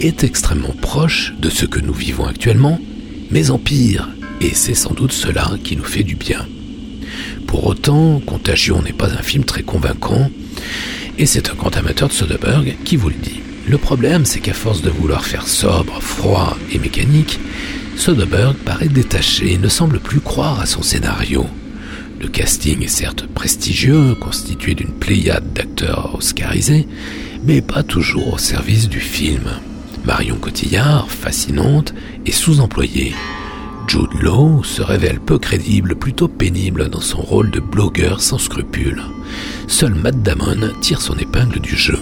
est 0.00 0.24
extrêmement 0.24 0.74
proche 0.80 1.34
de 1.38 1.50
ce 1.50 1.66
que 1.66 1.80
nous 1.80 1.92
vivons 1.92 2.26
actuellement, 2.26 2.80
mais 3.30 3.50
en 3.50 3.58
pire, 3.58 4.08
et 4.40 4.54
c'est 4.54 4.74
sans 4.74 4.94
doute 4.94 5.12
cela 5.12 5.50
qui 5.62 5.76
nous 5.76 5.84
fait 5.84 6.04
du 6.04 6.16
bien. 6.16 6.46
Pour 7.46 7.66
autant, 7.66 8.20
Contagion 8.20 8.82
n'est 8.82 8.92
pas 8.92 9.12
un 9.12 9.22
film 9.22 9.44
très 9.44 9.62
convaincant, 9.62 10.30
Et 11.20 11.26
c'est 11.26 11.50
un 11.50 11.54
grand 11.54 11.76
amateur 11.76 12.08
de 12.08 12.12
Soderbergh 12.12 12.76
qui 12.84 12.96
vous 12.96 13.08
le 13.08 13.16
dit. 13.16 13.40
Le 13.66 13.76
problème, 13.76 14.24
c'est 14.24 14.38
qu'à 14.38 14.54
force 14.54 14.82
de 14.82 14.90
vouloir 14.90 15.24
faire 15.24 15.48
sobre, 15.48 16.00
froid 16.00 16.56
et 16.72 16.78
mécanique, 16.78 17.40
Soderbergh 17.96 18.56
paraît 18.56 18.88
détaché 18.88 19.52
et 19.54 19.58
ne 19.58 19.68
semble 19.68 19.98
plus 19.98 20.20
croire 20.20 20.60
à 20.60 20.66
son 20.66 20.82
scénario. 20.82 21.46
Le 22.20 22.28
casting 22.28 22.82
est 22.82 22.88
certes 22.88 23.26
prestigieux, 23.26 24.14
constitué 24.14 24.74
d'une 24.74 24.92
pléiade 24.92 25.52
d'acteurs 25.52 26.16
oscarisés, 26.16 26.88
mais 27.44 27.60
pas 27.60 27.82
toujours 27.82 28.34
au 28.34 28.38
service 28.38 28.88
du 28.88 29.00
film. 29.00 29.48
Marion 30.04 30.36
Cotillard, 30.36 31.10
fascinante, 31.10 31.94
est 32.26 32.32
sous-employée. 32.32 33.14
Jude 33.86 34.20
Law 34.20 34.62
se 34.64 34.82
révèle 34.82 35.20
peu 35.20 35.38
crédible, 35.38 35.96
plutôt 35.96 36.28
pénible 36.28 36.88
dans 36.90 37.00
son 37.00 37.22
rôle 37.22 37.50
de 37.50 37.60
blogueur 37.60 38.20
sans 38.20 38.38
scrupules. 38.38 39.02
Seul 39.66 39.94
Matt 39.94 40.22
Damon 40.22 40.72
tire 40.80 41.00
son 41.00 41.16
épingle 41.16 41.60
du 41.60 41.76
jeu. 41.76 41.98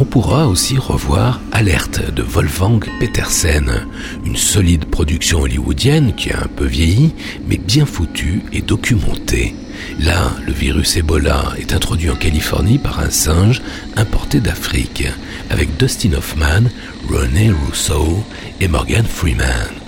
On 0.00 0.06
pourra 0.06 0.48
aussi 0.48 0.78
revoir 0.78 1.42
Alerte 1.52 2.14
de 2.14 2.22
Wolfgang 2.22 2.82
Petersen, 2.98 3.86
une 4.24 4.36
solide 4.36 4.86
production 4.86 5.42
hollywoodienne 5.42 6.14
qui 6.14 6.32
a 6.32 6.38
un 6.38 6.48
peu 6.48 6.64
vieilli, 6.64 7.14
mais 7.46 7.58
bien 7.58 7.84
foutue 7.84 8.40
et 8.50 8.62
documentée. 8.62 9.54
Là, 9.98 10.32
le 10.46 10.54
virus 10.54 10.96
Ebola 10.96 11.52
est 11.58 11.74
introduit 11.74 12.08
en 12.08 12.16
Californie 12.16 12.78
par 12.78 12.98
un 13.00 13.10
singe 13.10 13.60
importé 13.94 14.40
d'Afrique, 14.40 15.06
avec 15.50 15.76
Dustin 15.76 16.14
Hoffman, 16.14 16.70
René 17.06 17.50
Rousseau 17.50 18.24
et 18.58 18.68
Morgan 18.68 19.04
Freeman. 19.04 19.79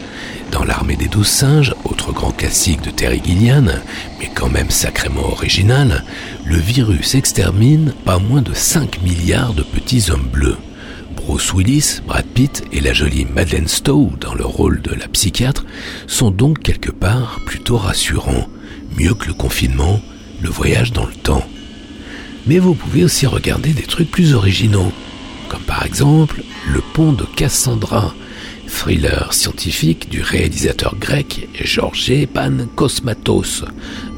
Dans 0.52 0.64
l'armée 0.64 0.96
des 0.96 1.08
douze 1.08 1.28
singes, 1.28 1.74
autre 1.84 2.12
grand 2.12 2.30
classique 2.30 2.82
de 2.82 2.90
Terry 2.90 3.22
Gilliam, 3.24 3.72
mais 4.20 4.30
quand 4.34 4.50
même 4.50 4.68
sacrément 4.68 5.32
original, 5.32 6.04
le 6.44 6.58
virus 6.58 7.14
extermine 7.14 7.94
pas 8.04 8.18
moins 8.18 8.42
de 8.42 8.52
5 8.52 9.00
milliards 9.02 9.54
de 9.54 9.62
petits 9.62 10.10
hommes 10.10 10.28
bleus. 10.30 10.58
Bruce 11.16 11.54
Willis, 11.54 12.00
Brad 12.06 12.26
Pitt 12.26 12.64
et 12.70 12.80
la 12.80 12.92
jolie 12.92 13.24
Madeleine 13.24 13.66
Stowe 13.66 14.12
dans 14.20 14.34
le 14.34 14.44
rôle 14.44 14.82
de 14.82 14.94
la 14.94 15.08
psychiatre 15.08 15.64
sont 16.06 16.30
donc 16.30 16.60
quelque 16.60 16.90
part 16.92 17.40
plutôt 17.46 17.78
rassurants, 17.78 18.48
mieux 18.98 19.14
que 19.14 19.28
le 19.28 19.34
confinement, 19.34 20.02
le 20.42 20.50
voyage 20.50 20.92
dans 20.92 21.06
le 21.06 21.14
temps. 21.14 21.46
Mais 22.46 22.58
vous 22.58 22.74
pouvez 22.74 23.04
aussi 23.04 23.26
regarder 23.26 23.70
des 23.70 23.84
trucs 23.84 24.10
plus 24.10 24.34
originaux, 24.34 24.92
comme 25.48 25.62
par 25.62 25.86
exemple 25.86 26.42
Le 26.68 26.82
pont 26.92 27.14
de 27.14 27.24
Cassandra, 27.24 28.14
thriller 28.72 29.32
scientifique 29.32 30.08
du 30.08 30.22
réalisateur 30.22 30.96
grec 30.98 31.48
Georges 31.62 32.10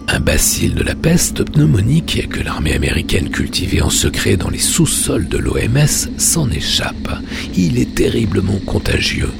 un 0.06 0.20
bacille 0.20 0.70
de 0.70 0.82
la 0.82 0.94
peste 0.94 1.44
pneumonique 1.44 2.28
que 2.28 2.40
l'armée 2.40 2.74
américaine 2.74 3.30
cultivait 3.30 3.82
en 3.82 3.90
secret 3.90 4.36
dans 4.36 4.50
les 4.50 4.58
sous-sols 4.58 5.28
de 5.28 5.38
l'OMS 5.38 6.18
s'en 6.18 6.50
échappe. 6.50 7.08
Il 7.56 7.78
est 7.78 7.94
terriblement 7.94 8.58
contagieux. 8.64 9.32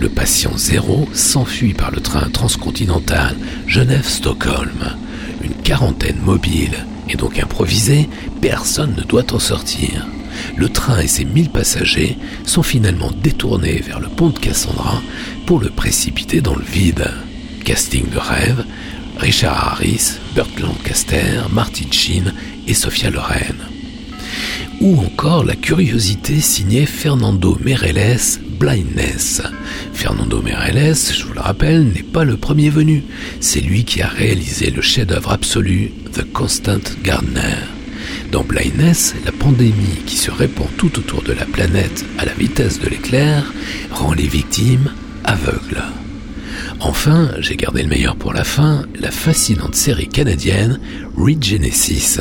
Le 0.00 0.08
patient 0.08 0.56
zéro 0.56 1.08
s'enfuit 1.12 1.74
par 1.74 1.90
le 1.90 2.00
train 2.00 2.28
transcontinental 2.30 3.36
Genève-Stockholm. 3.66 4.96
Une 5.42 5.54
quarantaine 5.62 6.20
mobile 6.22 6.84
et 7.08 7.16
donc 7.16 7.38
improvisée, 7.38 8.08
personne 8.40 8.94
ne 8.96 9.02
doit 9.02 9.32
en 9.32 9.38
sortir 9.38 10.06
le 10.56 10.68
train 10.68 11.00
et 11.00 11.08
ses 11.08 11.24
1000 11.24 11.50
passagers 11.50 12.16
sont 12.44 12.62
finalement 12.62 13.10
détournés 13.22 13.82
vers 13.86 14.00
le 14.00 14.08
pont 14.08 14.30
de 14.30 14.38
Cassandra 14.38 15.00
pour 15.46 15.60
le 15.60 15.70
précipiter 15.70 16.40
dans 16.40 16.56
le 16.56 16.64
vide. 16.64 17.10
Casting 17.64 18.08
de 18.10 18.18
rêve, 18.18 18.64
Richard 19.18 19.72
Harris, 19.72 20.14
Burt 20.34 20.58
Lancaster, 20.60 21.42
Martin 21.52 21.90
Sheen 21.90 22.32
et 22.66 22.74
Sophia 22.74 23.10
Loren. 23.10 23.56
Ou 24.80 25.00
encore 25.00 25.44
la 25.44 25.56
curiosité 25.56 26.40
signée 26.40 26.86
Fernando 26.86 27.58
Meirelles, 27.64 28.38
Blindness. 28.58 29.42
Fernando 29.92 30.40
Meirelles, 30.40 30.94
je 30.94 31.24
vous 31.24 31.34
le 31.34 31.40
rappelle, 31.40 31.88
n'est 31.88 32.02
pas 32.02 32.24
le 32.24 32.36
premier 32.36 32.70
venu. 32.70 33.04
C'est 33.40 33.60
lui 33.60 33.84
qui 33.84 34.02
a 34.02 34.08
réalisé 34.08 34.70
le 34.70 34.82
chef-d'œuvre 34.82 35.32
absolu 35.32 35.92
The 36.12 36.32
Constant 36.32 36.80
Gardener. 37.02 37.77
Dans 38.30 38.44
Blindness, 38.44 39.14
la 39.24 39.32
pandémie 39.32 40.02
qui 40.04 40.16
se 40.16 40.30
répand 40.30 40.68
tout 40.76 40.98
autour 40.98 41.22
de 41.22 41.32
la 41.32 41.46
planète 41.46 42.04
à 42.18 42.26
la 42.26 42.34
vitesse 42.34 42.78
de 42.78 42.88
l'éclair 42.88 43.52
rend 43.90 44.12
les 44.12 44.26
victimes 44.26 44.90
aveugles. 45.24 45.82
Enfin, 46.80 47.30
j'ai 47.38 47.56
gardé 47.56 47.82
le 47.82 47.88
meilleur 47.88 48.16
pour 48.16 48.34
la 48.34 48.44
fin, 48.44 48.84
la 49.00 49.10
fascinante 49.10 49.74
série 49.74 50.08
canadienne 50.08 50.78
Regenesis, 51.16 52.20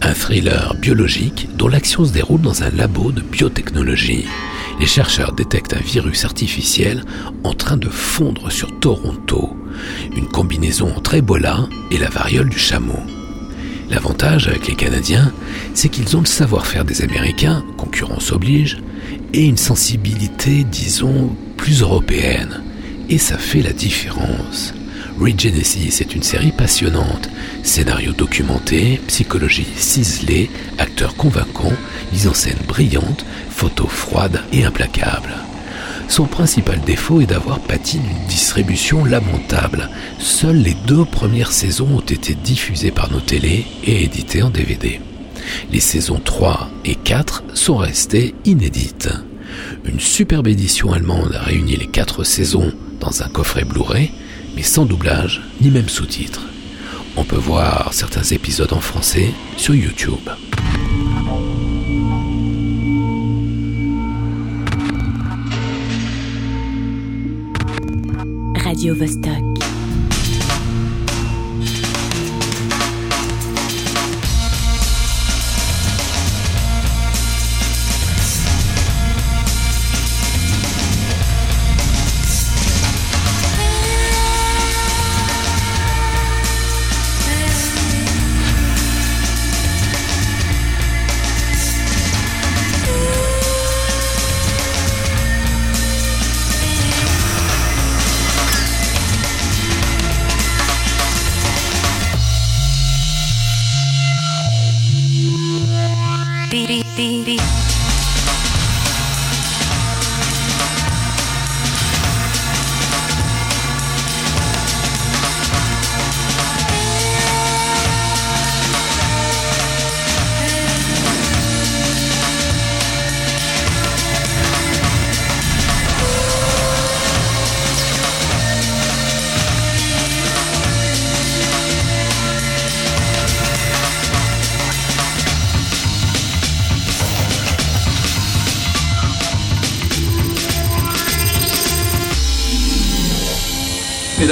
un 0.00 0.12
thriller 0.14 0.74
biologique 0.80 1.48
dont 1.56 1.68
l'action 1.68 2.04
se 2.06 2.12
déroule 2.12 2.40
dans 2.40 2.62
un 2.62 2.70
labo 2.70 3.12
de 3.12 3.20
biotechnologie. 3.20 4.24
Les 4.80 4.86
chercheurs 4.86 5.32
détectent 5.32 5.74
un 5.74 5.80
virus 5.80 6.24
artificiel 6.24 7.04
en 7.44 7.52
train 7.52 7.76
de 7.76 7.88
fondre 7.88 8.50
sur 8.50 8.78
Toronto, 8.80 9.54
une 10.16 10.28
combinaison 10.28 10.92
entre 10.96 11.14
Ebola 11.14 11.68
et 11.90 11.98
la 11.98 12.08
variole 12.08 12.48
du 12.48 12.58
chameau. 12.58 13.00
L'avantage 13.90 14.48
avec 14.48 14.66
les 14.66 14.74
Canadiens, 14.74 15.32
c'est 15.74 15.88
qu'ils 15.88 16.16
ont 16.16 16.20
le 16.20 16.26
savoir-faire 16.26 16.84
des 16.84 17.02
Américains, 17.02 17.64
concurrence 17.76 18.32
oblige, 18.32 18.78
et 19.32 19.44
une 19.44 19.56
sensibilité, 19.56 20.64
disons, 20.64 21.30
plus 21.56 21.82
européenne. 21.82 22.62
Et 23.08 23.18
ça 23.18 23.38
fait 23.38 23.62
la 23.62 23.72
différence. 23.72 24.74
Regenesis 25.18 26.00
est 26.00 26.14
une 26.14 26.22
série 26.22 26.52
passionnante. 26.52 27.30
Scénario 27.62 28.12
documenté, 28.12 29.00
psychologie 29.06 29.66
ciselée, 29.76 30.50
acteurs 30.78 31.16
convaincants, 31.16 31.72
mise 32.12 32.28
en 32.28 32.34
scène 32.34 32.58
brillante, 32.68 33.24
photos 33.48 33.88
froides 33.88 34.42
et 34.52 34.64
implacables. 34.64 35.34
Son 36.08 36.26
principal 36.26 36.80
défaut 36.80 37.20
est 37.20 37.26
d'avoir 37.26 37.60
pâti 37.60 37.98
d'une 37.98 38.26
distribution 38.28 39.04
lamentable. 39.04 39.90
Seules 40.18 40.62
les 40.62 40.76
deux 40.86 41.04
premières 41.04 41.52
saisons 41.52 41.96
ont 41.96 42.00
été 42.00 42.34
diffusées 42.34 42.90
par 42.90 43.10
nos 43.10 43.20
télés 43.20 43.66
et 43.84 44.04
éditées 44.04 44.42
en 44.42 44.50
DVD. 44.50 45.00
Les 45.72 45.80
saisons 45.80 46.20
3 46.24 46.70
et 46.84 46.94
4 46.94 47.44
sont 47.54 47.76
restées 47.76 48.34
inédites. 48.44 49.10
Une 49.84 50.00
superbe 50.00 50.48
édition 50.48 50.92
allemande 50.92 51.34
a 51.34 51.42
réuni 51.42 51.76
les 51.76 51.86
quatre 51.86 52.24
saisons 52.24 52.72
dans 53.00 53.22
un 53.22 53.28
coffret 53.28 53.64
Blu-ray, 53.64 54.10
mais 54.54 54.62
sans 54.62 54.86
doublage 54.86 55.42
ni 55.60 55.70
même 55.70 55.88
sous-titres. 55.88 56.46
On 57.16 57.24
peut 57.24 57.36
voir 57.36 57.92
certains 57.92 58.22
épisodes 58.22 58.72
en 58.72 58.80
français 58.80 59.32
sur 59.56 59.74
YouTube. 59.74 60.28
Radio 68.86 68.94
Vostok. 68.94 69.45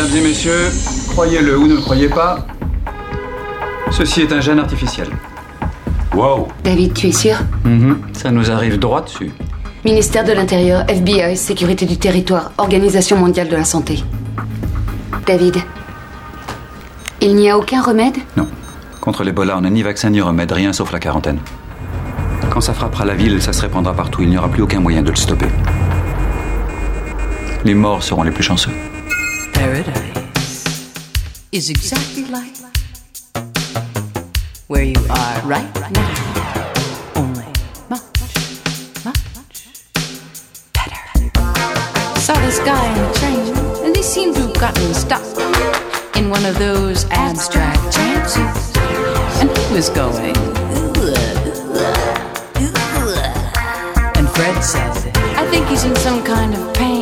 Mesdames 0.04 0.18
et 0.18 0.28
messieurs, 0.28 0.70
croyez-le 1.08 1.56
ou 1.56 1.66
ne 1.66 1.76
le 1.76 1.80
croyez 1.80 2.08
pas, 2.08 2.46
ceci 3.90 4.20
est 4.20 4.32
un 4.34 4.40
gène 4.40 4.58
artificiel. 4.58 5.08
Wow. 6.14 6.48
David, 6.62 6.92
tu 6.92 7.06
es 7.06 7.12
sûr? 7.12 7.36
Mhm, 7.64 8.00
Ça 8.12 8.30
nous 8.30 8.50
arrive 8.50 8.78
droit 8.78 9.00
dessus. 9.00 9.30
Ministère 9.82 10.24
de 10.24 10.32
l'Intérieur, 10.32 10.84
FBI, 10.88 11.38
Sécurité 11.38 11.86
du 11.86 11.96
Territoire, 11.96 12.52
Organisation 12.58 13.16
mondiale 13.16 13.48
de 13.48 13.56
la 13.56 13.64
santé. 13.64 14.04
David, 15.26 15.56
il 17.22 17.34
n'y 17.34 17.48
a 17.48 17.56
aucun 17.56 17.80
remède? 17.80 18.16
Non. 18.36 18.46
Contre 19.00 19.24
l'Ebola, 19.24 19.56
on 19.56 19.62
n'a 19.62 19.70
ni 19.70 19.82
vaccin 19.82 20.10
ni 20.10 20.20
remède, 20.20 20.52
rien 20.52 20.74
sauf 20.74 20.92
la 20.92 20.98
quarantaine. 20.98 21.38
Quand 22.50 22.60
ça 22.60 22.74
frappera 22.74 23.06
la 23.06 23.14
ville, 23.14 23.40
ça 23.40 23.54
se 23.54 23.62
répandra 23.62 23.94
partout. 23.94 24.20
Il 24.20 24.28
n'y 24.28 24.36
aura 24.36 24.48
plus 24.48 24.62
aucun 24.62 24.80
moyen 24.80 25.00
de 25.00 25.08
le 25.10 25.16
stopper. 25.16 25.48
Les 27.64 27.74
morts 27.74 28.02
seront 28.02 28.22
les 28.22 28.30
plus 28.32 28.42
chanceux. 28.44 28.70
Paradise 29.64 30.92
is 31.50 31.70
exactly 31.70 32.26
like 32.26 32.54
where 34.66 34.84
you 34.84 35.00
are 35.08 35.40
right 35.46 35.74
now. 35.90 36.72
Only 37.16 37.46
much, 37.88 38.02
much 39.06 39.24
better. 40.74 41.00
Saw 42.20 42.34
this 42.44 42.58
guy 42.58 42.84
in 42.92 42.98
a 43.08 43.14
train, 43.14 43.54
and 43.86 43.96
they 43.96 44.02
seem 44.02 44.34
to 44.34 44.40
have 44.42 44.60
gotten 44.60 44.92
stuck 44.92 45.24
in 46.14 46.28
one 46.28 46.44
of 46.44 46.58
those 46.58 47.06
abstract 47.06 47.90
trances. 47.90 48.76
And 49.40 49.48
he 49.48 49.72
was 49.72 49.88
going. 49.88 50.36
And 54.14 54.28
Fred 54.28 54.62
said, 54.62 54.92
I 55.38 55.48
think 55.50 55.66
he's 55.68 55.84
in 55.84 55.96
some 55.96 56.22
kind 56.22 56.52
of 56.54 56.74
pain. 56.74 56.93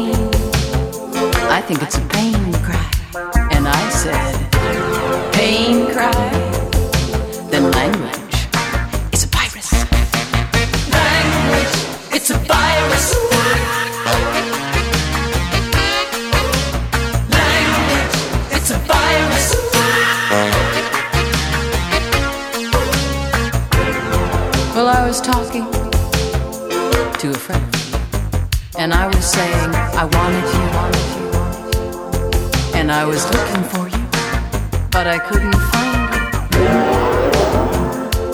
I 1.53 1.61
think 1.61 1.83
it's 1.83 1.99
a 1.99 2.01
pain 2.09 2.53
cry. 2.65 2.91
And 3.53 3.69
I 3.69 3.91
said, 3.91 4.35
pain 5.35 5.93
cry? 5.93 6.11
Then 7.51 7.71
language 7.71 8.49
is 9.13 9.25
a 9.25 9.29
virus. 9.29 9.71
Language, 10.89 11.75
it's 12.17 12.31
a 12.31 12.39
virus. 12.49 13.07
Language, 17.39 18.17
it's 18.57 18.71
a 18.71 18.79
virus. 18.89 19.47
Well, 24.75 24.89
I 24.89 25.07
was 25.07 25.21
talking 25.21 25.71
to 27.21 27.29
a 27.29 27.35
friend. 27.35 27.63
And 28.79 28.95
I 28.95 29.07
was 29.07 29.25
saying, 29.25 29.75
I 29.75 30.07
wanted 30.07 30.49
you, 30.57 30.72
I 32.93 33.07
was 33.07 33.25
looking 33.25 33.65
for 33.73 33.89
you, 33.89 34.05
but 34.91 35.07
I 35.07 35.19
couldn't 35.19 35.55
find 35.73 36.13
you. 36.53 36.69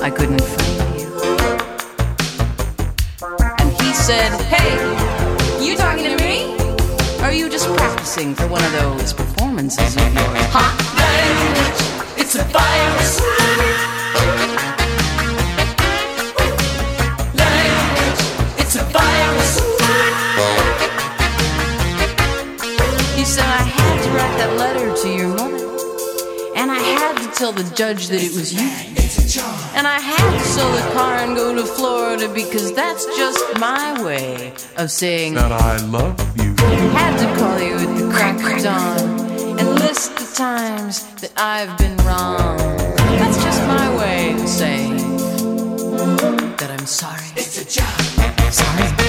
I 0.02 0.10
couldn't 0.10 0.40
find 0.40 1.00
you. 1.00 1.10
And 3.60 3.70
he 3.80 3.94
said, 3.94 4.32
Hey, 4.50 4.74
you 5.64 5.76
talking 5.76 6.04
to 6.04 6.16
me? 6.16 6.56
Are 7.22 7.32
you 7.32 7.48
just 7.48 7.68
practicing 7.76 8.34
for 8.34 8.48
one 8.48 8.64
of 8.64 8.72
those 8.72 9.12
performances 9.12 9.94
of 9.94 10.02
yours? 10.12 10.46
Huh? 10.50 10.74
Language, 10.98 12.20
it's 12.20 12.34
a 12.34 12.42
virus. 12.42 13.97
Tell 27.38 27.52
the 27.52 27.62
judge 27.76 28.08
that 28.08 28.20
it 28.20 28.34
was 28.34 28.52
you. 28.52 28.68
And 29.76 29.86
I 29.86 30.00
had 30.00 30.32
to 30.36 30.44
sell 30.44 30.70
the 30.72 30.92
car 30.92 31.18
and 31.18 31.36
go 31.36 31.54
to 31.54 31.64
Florida 31.64 32.28
because 32.34 32.72
that's 32.72 33.06
just 33.16 33.60
my 33.60 34.02
way 34.02 34.52
of 34.76 34.90
saying 34.90 35.34
that 35.34 35.52
I 35.52 35.76
love 35.86 36.18
you. 36.36 36.52
Had 36.98 37.16
to 37.18 37.38
call 37.38 37.60
you 37.60 37.74
at 37.74 37.96
the 37.96 38.10
crack 38.12 38.36
of 38.42 38.62
dawn 38.64 39.56
and 39.56 39.68
list 39.78 40.16
the 40.16 40.34
times 40.34 41.04
that 41.20 41.32
I've 41.36 41.78
been 41.78 41.96
wrong. 41.98 42.58
That's 43.20 43.40
just 43.44 43.62
my 43.68 43.86
way 43.96 44.32
of 44.32 44.48
saying 44.48 44.96
that 46.56 46.70
I'm 46.76 46.86
sorry. 46.86 47.28
It's 47.36 47.62
a 47.62 47.64
job. 47.64 48.52
Sorry. 48.52 49.07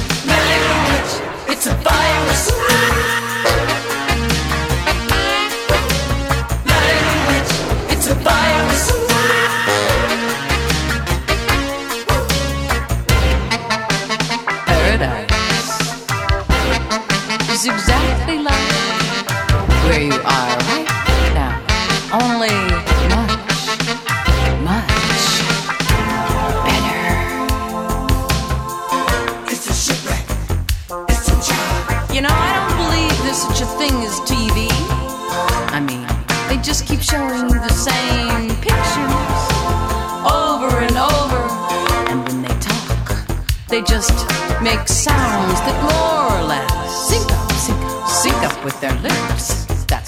that. 15.00 15.29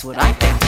That's 0.02 0.18
what 0.18 0.18
I 0.18 0.34
think. 0.34 0.61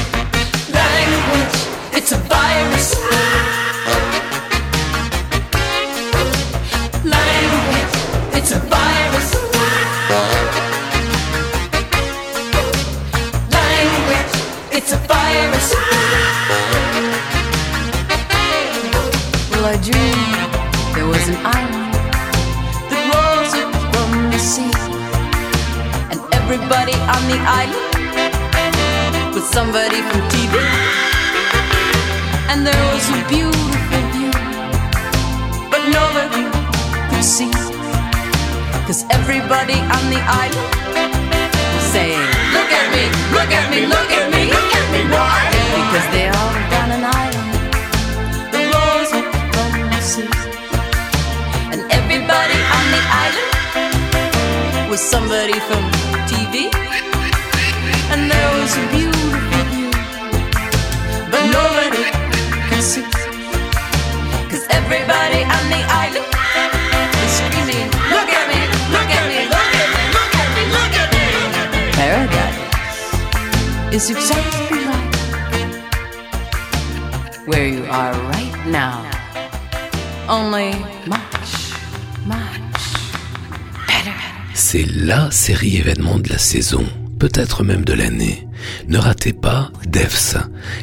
Peut-être 87.24 87.64
même 87.64 87.86
de 87.86 87.94
l'année. 87.94 88.50
Ne 88.90 88.98
ratez 88.98 89.32
pas 89.32 89.72
Devs, 89.88 90.36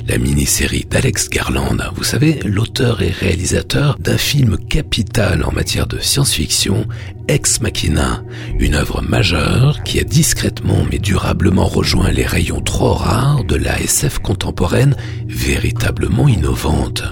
la 0.09 0.17
mini-série 0.17 0.87
d'Alex 0.89 1.29
Garland. 1.29 1.77
Vous 1.95 2.03
savez, 2.03 2.41
l'auteur 2.47 3.03
et 3.03 3.11
réalisateur 3.11 3.99
d'un 3.99 4.17
film 4.17 4.57
capital 4.57 5.45
en 5.45 5.53
matière 5.53 5.87
de 5.87 5.99
science-fiction, 5.99 6.87
Ex 7.29 7.61
Machina, 7.61 8.23
une 8.59 8.75
œuvre 8.75 9.03
majeure 9.03 9.83
qui 9.83 10.01
a 10.01 10.03
discrètement 10.03 10.87
mais 10.91 10.99
durablement 10.99 11.67
rejoint 11.67 12.11
les 12.11 12.25
rayons 12.25 12.63
trop 12.63 12.95
rares 12.95 13.45
de 13.45 13.57
la 13.57 13.79
SF 13.79 14.21
contemporaine 14.21 14.97
véritablement 15.27 16.27
innovante, 16.27 17.03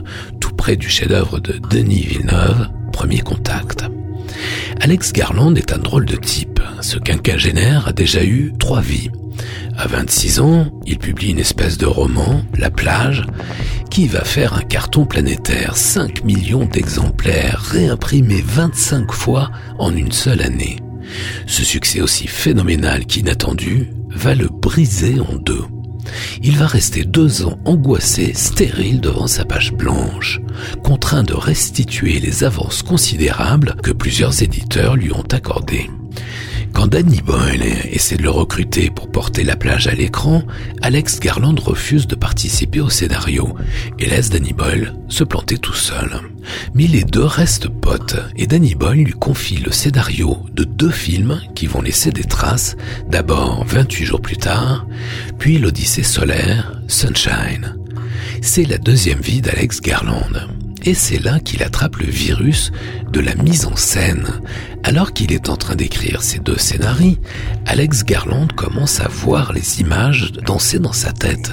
tout 0.41 0.55
près 0.55 0.77
du 0.77 0.89
chef-d'œuvre 0.89 1.39
de 1.39 1.61
Denis 1.69 2.01
Villeneuve, 2.01 2.71
Premier 2.95 3.21
Contact. 3.21 3.85
Alex 4.81 5.13
Garland 5.13 5.55
est 5.55 5.75
un 5.75 5.79
drôle 5.79 6.07
de 6.07 6.17
type. 6.17 6.63
Ce 6.81 6.97
quinquagénaire 6.97 7.89
a 7.89 7.93
déjà 7.93 8.25
eu 8.25 8.55
trois 8.59 8.81
vies. 8.81 9.11
À 9.79 9.87
26 9.87 10.41
ans, 10.41 10.67
il 10.87 10.99
publie 10.99 11.31
une 11.31 11.39
espèce 11.39 11.79
de 11.79 11.87
roman, 11.87 12.43
La 12.59 12.69
plage, 12.69 13.25
qui 13.93 14.09
va 14.09 14.25
faire 14.25 14.55
un 14.55 14.63
carton 14.63 15.07
planétaire, 15.07 15.77
5 15.77 16.25
millions 16.25 16.65
d'exemplaires, 16.67 17.61
réimprimés 17.61 18.43
25 18.45 19.13
fois 19.13 19.53
en 19.79 19.95
une 19.95 20.11
seule 20.11 20.43
année. 20.43 20.79
Ce 21.47 21.63
succès 21.63 22.01
aussi 22.01 22.27
phénoménal 22.27 23.07
qu'inattendu 23.07 23.93
va 24.11 24.35
le 24.35 24.49
briser 24.49 25.21
en 25.21 25.37
deux. 25.37 25.65
Il 26.43 26.57
va 26.57 26.67
rester 26.67 27.05
deux 27.05 27.45
ans 27.45 27.61
angoissé, 27.65 28.33
stérile 28.35 29.01
devant 29.01 29.29
sa 29.29 29.45
page 29.45 29.73
blanche, 29.73 30.41
contraint 30.83 31.23
de 31.23 31.35
restituer 31.35 32.19
les 32.19 32.43
avances 32.43 32.83
considérables 32.83 33.77
que 33.81 33.93
plusieurs 33.93 34.43
éditeurs 34.43 34.97
lui 34.97 35.13
ont 35.13 35.27
accordées. 35.31 35.89
Quand 36.73 36.87
Danny 36.87 37.21
Boyle 37.21 37.65
essaie 37.91 38.17
de 38.17 38.23
le 38.23 38.31
recruter 38.31 38.91
pour 38.91 39.11
porter 39.11 39.43
la 39.43 39.57
plage 39.57 39.87
à 39.89 39.95
l'écran, 39.95 40.43
Alex 40.83 41.21
Garland 41.21 41.59
refuse 41.59 42.07
de 42.07 42.15
participer 42.15 42.81
au 42.81 42.89
scénario 42.89 43.55
et 43.99 44.07
laisse 44.07 44.31
Danny 44.31 44.53
Boyle 44.53 44.95
se 45.09 45.25
planter 45.25 45.59
tout 45.59 45.75
seul. 45.75 46.21
Mais 46.75 46.87
les 46.87 47.05
deux 47.05 47.25
restent 47.25 47.69
potes 47.69 48.17
et 48.37 48.47
Danny 48.47 48.75
Boyle 48.75 49.05
lui 49.05 49.13
confie 49.13 49.59
le 49.59 49.73
scénario 49.73 50.39
de 50.53 50.65
deux 50.65 50.91
films 50.91 51.41
qui 51.55 51.67
vont 51.67 51.83
laisser 51.83 52.11
des 52.11 52.25
traces, 52.25 52.77
d'abord 53.09 53.65
28 53.67 54.05
jours 54.05 54.21
plus 54.21 54.37
tard, 54.37 54.87
puis 55.39 55.59
l'Odyssée 55.59 56.03
solaire, 56.03 56.81
Sunshine. 56.87 57.77
C'est 58.41 58.65
la 58.65 58.79
deuxième 58.79 59.21
vie 59.21 59.41
d'Alex 59.41 59.81
Garland 59.81 60.49
et 60.85 60.95
c'est 60.95 61.23
là 61.23 61.41
qu'il 61.41 61.63
attrape 61.63 61.97
le 61.97 62.07
virus 62.07 62.71
de 63.11 63.21
la 63.21 63.35
mise 63.35 63.67
en 63.67 63.77
scène. 63.77 64.27
Alors 64.83 65.13
qu'il 65.13 65.33
est 65.33 65.49
en 65.49 65.57
train 65.57 65.77
d'écrire 65.77 66.23
ces 66.23 66.39
deux 66.39 66.59
scénarios, 66.59 67.17
Alex 67.67 68.05
Garland 68.05 68.49
commence 68.57 69.01
à 69.01 69.09
voir 69.09 69.53
les 69.53 69.81
images 69.81 70.33
danser 70.33 70.79
dans 70.79 70.93
sa 70.93 71.13
tête. 71.13 71.53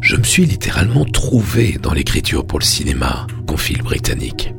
Je 0.00 0.16
me 0.16 0.22
suis 0.22 0.46
littéralement 0.46 1.04
trouvé 1.04 1.78
dans 1.82 1.92
l'écriture 1.92 2.46
pour 2.46 2.58
le 2.58 2.64
cinéma, 2.64 3.26
confie 3.46 3.74
le 3.74 3.84
Britannique. 3.84 4.52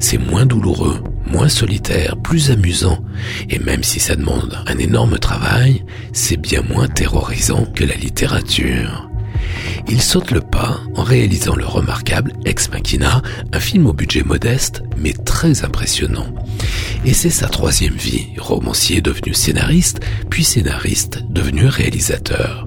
C'est 0.00 0.18
moins 0.18 0.46
douloureux, 0.46 1.02
moins 1.26 1.48
solitaire, 1.48 2.16
plus 2.16 2.50
amusant, 2.50 3.02
et 3.50 3.58
même 3.58 3.82
si 3.82 4.00
ça 4.00 4.16
demande 4.16 4.58
un 4.66 4.78
énorme 4.78 5.18
travail, 5.18 5.84
c'est 6.12 6.36
bien 6.36 6.62
moins 6.62 6.88
terrorisant 6.88 7.66
que 7.66 7.84
la 7.84 7.96
littérature 7.96 9.07
il 9.88 10.00
saute 10.02 10.30
le 10.30 10.40
pas 10.40 10.80
en 10.94 11.02
réalisant 11.02 11.56
le 11.56 11.66
remarquable 11.66 12.32
Ex 12.44 12.70
Machina, 12.70 13.22
un 13.52 13.60
film 13.60 13.86
au 13.86 13.92
budget 13.92 14.22
modeste 14.22 14.82
mais 14.96 15.12
très 15.12 15.64
impressionnant. 15.64 16.26
Et 17.04 17.14
c'est 17.14 17.30
sa 17.30 17.48
troisième 17.48 17.94
vie, 17.94 18.28
romancier 18.38 19.00
devenu 19.00 19.34
scénariste, 19.34 20.00
puis 20.30 20.44
scénariste 20.44 21.22
devenu 21.30 21.66
réalisateur. 21.66 22.66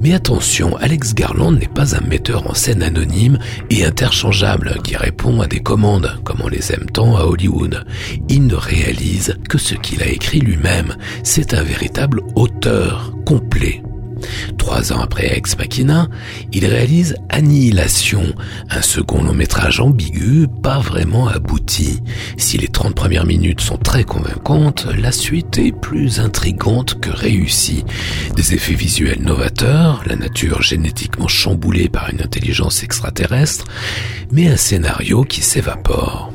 Mais 0.00 0.14
attention, 0.14 0.76
Alex 0.76 1.14
Garland 1.14 1.52
n'est 1.52 1.66
pas 1.66 1.96
un 1.96 2.00
metteur 2.00 2.48
en 2.48 2.54
scène 2.54 2.82
anonyme 2.82 3.38
et 3.70 3.84
interchangeable 3.84 4.76
qui 4.84 4.96
répond 4.96 5.40
à 5.40 5.46
des 5.46 5.60
commandes, 5.60 6.20
comme 6.24 6.40
on 6.42 6.48
les 6.48 6.72
aime 6.72 6.86
tant 6.92 7.16
à 7.16 7.24
Hollywood. 7.24 7.84
Il 8.28 8.46
ne 8.46 8.54
réalise 8.54 9.36
que 9.48 9.58
ce 9.58 9.74
qu'il 9.74 10.02
a 10.02 10.08
écrit 10.08 10.40
lui-même. 10.40 10.96
C'est 11.22 11.54
un 11.54 11.62
véritable 11.62 12.20
auteur 12.34 13.12
complet. 13.24 13.82
Trois 14.58 14.92
ans 14.92 15.00
après 15.00 15.36
Ex 15.36 15.56
Machina, 15.58 16.08
il 16.52 16.66
réalise 16.66 17.16
Annihilation, 17.28 18.34
un 18.70 18.82
second 18.82 19.22
long 19.22 19.34
métrage 19.34 19.80
ambigu, 19.80 20.46
pas 20.62 20.78
vraiment 20.78 21.28
abouti. 21.28 22.02
Si 22.36 22.58
les 22.58 22.68
30 22.68 22.94
premières 22.94 23.26
minutes 23.26 23.60
sont 23.60 23.76
très 23.76 24.04
convaincantes, 24.04 24.86
la 24.98 25.12
suite 25.12 25.58
est 25.58 25.72
plus 25.72 26.20
intrigante 26.20 27.00
que 27.00 27.10
réussie. 27.10 27.84
Des 28.34 28.54
effets 28.54 28.74
visuels 28.74 29.22
novateurs, 29.22 30.02
la 30.06 30.16
nature 30.16 30.62
génétiquement 30.62 31.28
chamboulée 31.28 31.88
par 31.88 32.10
une 32.10 32.22
intelligence 32.22 32.82
extraterrestre, 32.82 33.64
mais 34.32 34.48
un 34.48 34.56
scénario 34.56 35.24
qui 35.24 35.42
s'évapore. 35.42 36.32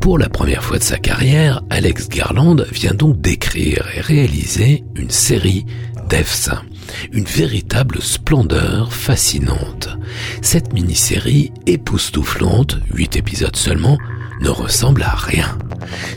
Pour 0.00 0.18
la 0.18 0.28
première 0.28 0.64
fois 0.64 0.78
de 0.78 0.82
sa 0.82 0.98
carrière, 0.98 1.62
Alex 1.70 2.08
Garland 2.08 2.56
vient 2.72 2.94
donc 2.94 3.20
d'écrire 3.20 3.86
et 3.94 4.00
réaliser 4.00 4.84
une 4.96 5.10
série 5.10 5.66
Devs 6.08 6.50
une 7.12 7.24
véritable 7.24 8.02
splendeur 8.02 8.92
fascinante. 8.92 9.88
Cette 10.42 10.72
mini-série 10.72 11.52
époustouflante, 11.66 12.78
8 12.92 13.16
épisodes 13.16 13.56
seulement, 13.56 13.98
ne 14.40 14.48
ressemble 14.48 15.02
à 15.02 15.14
rien. 15.14 15.58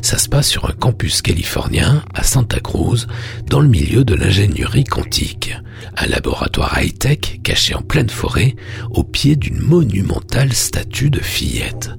Ça 0.02 0.18
se 0.18 0.30
passe 0.30 0.48
sur 0.48 0.70
un 0.70 0.74
campus 0.74 1.22
californien 1.22 2.04
à 2.14 2.24
Santa 2.24 2.60
Cruz, 2.60 3.08
dans 3.48 3.60
le 3.60 3.68
milieu 3.68 4.04
de 4.04 4.16
l'ingénierie 4.16 4.84
quantique. 4.84 5.56
Un 5.98 6.08
laboratoire 6.08 6.80
high-tech 6.80 7.42
caché 7.44 7.76
en 7.76 7.82
pleine 7.82 8.10
forêt, 8.10 8.56
au 8.92 9.04
pied 9.04 9.36
d'une 9.36 9.60
monumentale 9.60 10.54
statue 10.54 11.10
de 11.10 11.20
fillette. 11.20 11.92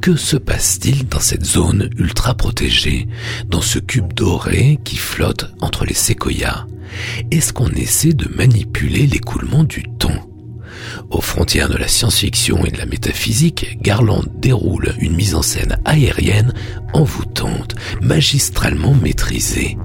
Que 0.00 0.16
se 0.16 0.36
passe-t-il 0.36 1.06
dans 1.08 1.20
cette 1.20 1.44
zone 1.44 1.90
ultra 1.96 2.34
protégée, 2.34 3.06
dans 3.48 3.60
ce 3.60 3.78
cube 3.78 4.12
doré 4.12 4.78
qui 4.84 4.96
flotte 4.96 5.52
entre 5.60 5.84
les 5.84 5.94
séquoias? 5.94 6.66
Est-ce 7.30 7.52
qu'on 7.52 7.70
essaie 7.70 8.12
de 8.12 8.28
manipuler 8.28 9.06
l'écoulement 9.06 9.64
du 9.64 9.82
temps? 9.98 10.28
Aux 11.10 11.20
frontières 11.20 11.68
de 11.68 11.76
la 11.76 11.88
science-fiction 11.88 12.64
et 12.64 12.70
de 12.70 12.78
la 12.78 12.86
métaphysique, 12.86 13.78
Garland 13.80 14.24
déroule 14.36 14.94
une 14.98 15.14
mise 15.14 15.34
en 15.34 15.42
scène 15.42 15.78
aérienne 15.84 16.52
envoûtante, 16.92 17.74
magistralement 18.00 18.94
maîtrisée. 18.94 19.76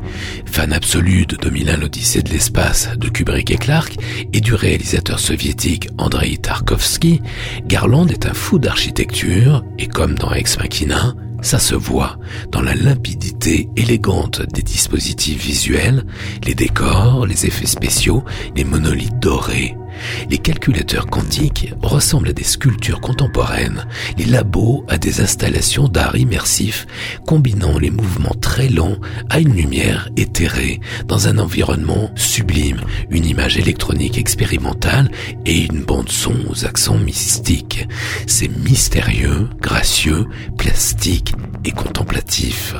Fan 0.45 0.73
absolu 0.73 1.25
de 1.25 1.35
2001 1.35 1.77
l'Odyssée 1.77 2.21
de 2.21 2.31
l'espace 2.31 2.89
de 2.97 3.09
Kubrick 3.09 3.51
et 3.51 3.57
Clark 3.57 3.95
et 4.33 4.41
du 4.41 4.53
réalisateur 4.53 5.19
soviétique 5.19 5.89
Andrei 5.97 6.37
Tarkovsky, 6.37 7.21
Garland 7.65 8.07
est 8.07 8.25
un 8.25 8.33
fou 8.33 8.59
d'architecture 8.59 9.63
et 9.77 9.87
comme 9.87 10.15
dans 10.15 10.33
Ex 10.33 10.57
Machina, 10.57 11.15
ça 11.41 11.59
se 11.59 11.75
voit 11.75 12.17
dans 12.51 12.61
la 12.61 12.75
limpidité 12.75 13.67
élégante 13.75 14.41
des 14.53 14.61
dispositifs 14.61 15.43
visuels, 15.43 16.05
les 16.45 16.53
décors, 16.53 17.25
les 17.25 17.45
effets 17.45 17.65
spéciaux, 17.65 18.23
les 18.55 18.63
monolithes 18.63 19.19
dorés. 19.19 19.75
Les 20.29 20.37
calculateurs 20.37 21.07
quantiques 21.07 21.73
ressemblent 21.81 22.29
à 22.29 22.33
des 22.33 22.43
sculptures 22.43 23.01
contemporaines, 23.01 23.85
les 24.17 24.25
labos 24.25 24.85
à 24.87 24.97
des 24.97 25.21
installations 25.21 25.87
d'art 25.87 26.15
immersif, 26.15 26.87
combinant 27.25 27.77
les 27.77 27.91
mouvements 27.91 28.35
très 28.39 28.69
lents 28.69 28.97
à 29.29 29.39
une 29.39 29.53
lumière 29.53 30.09
éthérée, 30.17 30.79
dans 31.07 31.27
un 31.27 31.37
environnement 31.37 32.11
sublime, 32.15 32.81
une 33.09 33.25
image 33.25 33.57
électronique 33.57 34.17
expérimentale 34.17 35.11
et 35.45 35.65
une 35.65 35.83
bande 35.83 36.09
son 36.09 36.35
aux 36.49 36.65
accents 36.65 36.97
mystiques. 36.97 37.87
C'est 38.27 38.49
mystérieux, 38.49 39.49
gracieux, 39.59 40.27
plastique 40.57 41.33
et 41.63 41.71
contemplatif. 41.71 42.75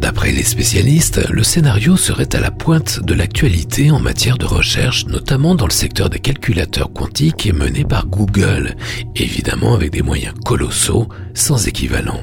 D'après 0.00 0.32
les 0.32 0.42
spécialistes, 0.42 1.28
le 1.30 1.42
scénario 1.42 1.96
serait 1.96 2.34
à 2.34 2.40
la 2.40 2.50
pointe 2.50 3.00
de 3.00 3.14
l'actualité 3.14 3.90
en 3.90 3.98
matière 3.98 4.38
de 4.38 4.44
recherche, 4.44 5.06
notamment 5.06 5.54
dans 5.54 5.66
le 5.66 5.72
secteur 5.72 6.10
des 6.10 6.18
calculateurs 6.18 6.92
quantiques 6.92 7.52
mené 7.52 7.84
par 7.84 8.06
Google, 8.06 8.76
évidemment 9.14 9.74
avec 9.74 9.90
des 9.90 10.02
moyens 10.02 10.34
colossaux, 10.44 11.08
sans 11.34 11.66
équivalent. 11.66 12.20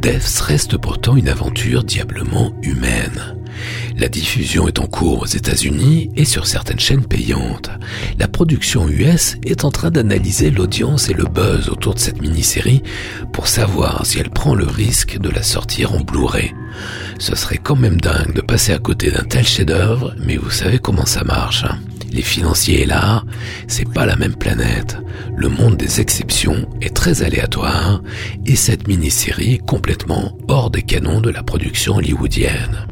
Devs 0.00 0.40
reste 0.40 0.76
pourtant 0.76 1.16
une 1.16 1.28
aventure 1.28 1.84
diablement 1.84 2.52
humaine. 2.62 3.36
La 3.98 4.08
diffusion 4.08 4.68
est 4.68 4.78
en 4.78 4.86
cours 4.86 5.22
aux 5.22 5.26
États-Unis 5.26 6.10
et 6.16 6.24
sur 6.24 6.46
certaines 6.46 6.80
chaînes 6.80 7.04
payantes. 7.04 7.70
La 8.18 8.28
production 8.28 8.88
US 8.88 9.36
est 9.44 9.64
en 9.64 9.70
train 9.70 9.90
d'analyser 9.90 10.50
l'audience 10.50 11.10
et 11.10 11.14
le 11.14 11.24
buzz 11.24 11.68
autour 11.68 11.94
de 11.94 11.98
cette 11.98 12.22
mini-série 12.22 12.82
pour 13.32 13.48
savoir 13.48 14.06
si 14.06 14.18
elle 14.18 14.30
prend 14.30 14.54
le 14.54 14.66
risque 14.66 15.18
de 15.18 15.28
la 15.28 15.42
sortir 15.42 15.92
en 15.92 16.00
Blu-ray. 16.00 16.54
Ce 17.18 17.36
serait 17.36 17.58
quand 17.58 17.76
même 17.76 18.00
dingue 18.00 18.34
de 18.34 18.40
passer 18.40 18.72
à 18.72 18.78
côté 18.78 19.10
d'un 19.10 19.24
tel 19.24 19.46
chef-d'œuvre, 19.46 20.14
mais 20.18 20.36
vous 20.36 20.50
savez 20.50 20.78
comment 20.78 21.06
ça 21.06 21.24
marche. 21.24 21.64
Les 22.12 22.22
financiers 22.22 22.82
et 22.82 22.86
l'art, 22.86 23.24
c'est 23.68 23.88
pas 23.88 24.06
la 24.06 24.16
même 24.16 24.36
planète. 24.36 24.96
Le 25.36 25.48
monde 25.48 25.76
des 25.76 26.00
exceptions 26.00 26.68
est 26.80 26.94
très 26.94 27.22
aléatoire 27.22 28.02
et 28.46 28.56
cette 28.56 28.88
mini-série 28.88 29.54
est 29.54 29.66
complètement 29.66 30.36
hors 30.48 30.70
des 30.70 30.82
canons 30.82 31.20
de 31.20 31.30
la 31.30 31.42
production 31.42 31.96
hollywoodienne. 31.96 32.86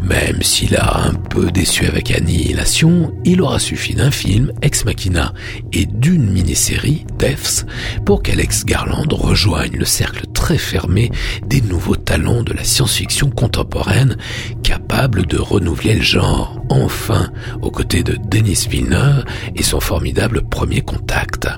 Même 0.00 0.42
s'il 0.42 0.76
a 0.76 1.06
un 1.06 1.14
peu 1.14 1.50
déçu 1.50 1.86
avec 1.86 2.10
Annihilation, 2.10 3.14
il 3.24 3.40
aura 3.40 3.58
suffi 3.58 3.94
d'un 3.94 4.10
film, 4.10 4.52
Ex 4.62 4.84
Machina, 4.84 5.32
et 5.72 5.86
d'une 5.86 6.30
mini-série, 6.30 7.06
Deaths, 7.18 7.66
pour 8.04 8.22
qu'Alex 8.22 8.64
Garland 8.64 9.06
rejoigne 9.12 9.76
le 9.76 9.84
cercle 9.84 10.26
très 10.34 10.58
fermé 10.58 11.10
des 11.46 11.60
nouveaux 11.60 11.96
talents 11.96 12.42
de 12.42 12.52
la 12.52 12.64
science-fiction 12.64 13.30
contemporaine, 13.30 14.16
capable 14.62 15.26
de 15.26 15.38
renouveler 15.38 15.94
le 15.94 16.02
genre, 16.02 16.60
enfin, 16.68 17.30
aux 17.60 17.70
côtés 17.70 18.02
de 18.02 18.18
Denis 18.28 18.66
Villeneuve 18.68 19.24
et 19.54 19.62
son 19.62 19.80
formidable 19.80 20.42
premier 20.42 20.80
contact. 20.80 21.48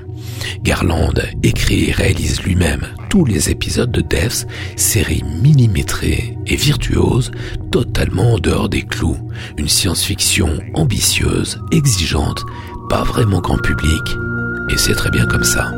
Garland 0.63 1.13
écrit 1.43 1.89
et 1.89 1.91
réalise 1.91 2.41
lui-même 2.41 2.85
tous 3.09 3.25
les 3.25 3.49
épisodes 3.49 3.91
de 3.91 4.01
Devs, 4.01 4.45
série 4.75 5.23
millimétrée 5.41 6.37
et 6.45 6.55
virtuose, 6.55 7.31
totalement 7.71 8.33
en 8.33 8.39
dehors 8.39 8.69
des 8.69 8.81
clous. 8.81 9.17
Une 9.57 9.69
science-fiction 9.69 10.59
ambitieuse, 10.73 11.59
exigeante, 11.71 12.43
pas 12.89 13.03
vraiment 13.03 13.41
grand 13.41 13.57
public, 13.57 14.03
et 14.69 14.77
c'est 14.77 14.95
très 14.95 15.11
bien 15.11 15.25
comme 15.25 15.43
ça. 15.43 15.71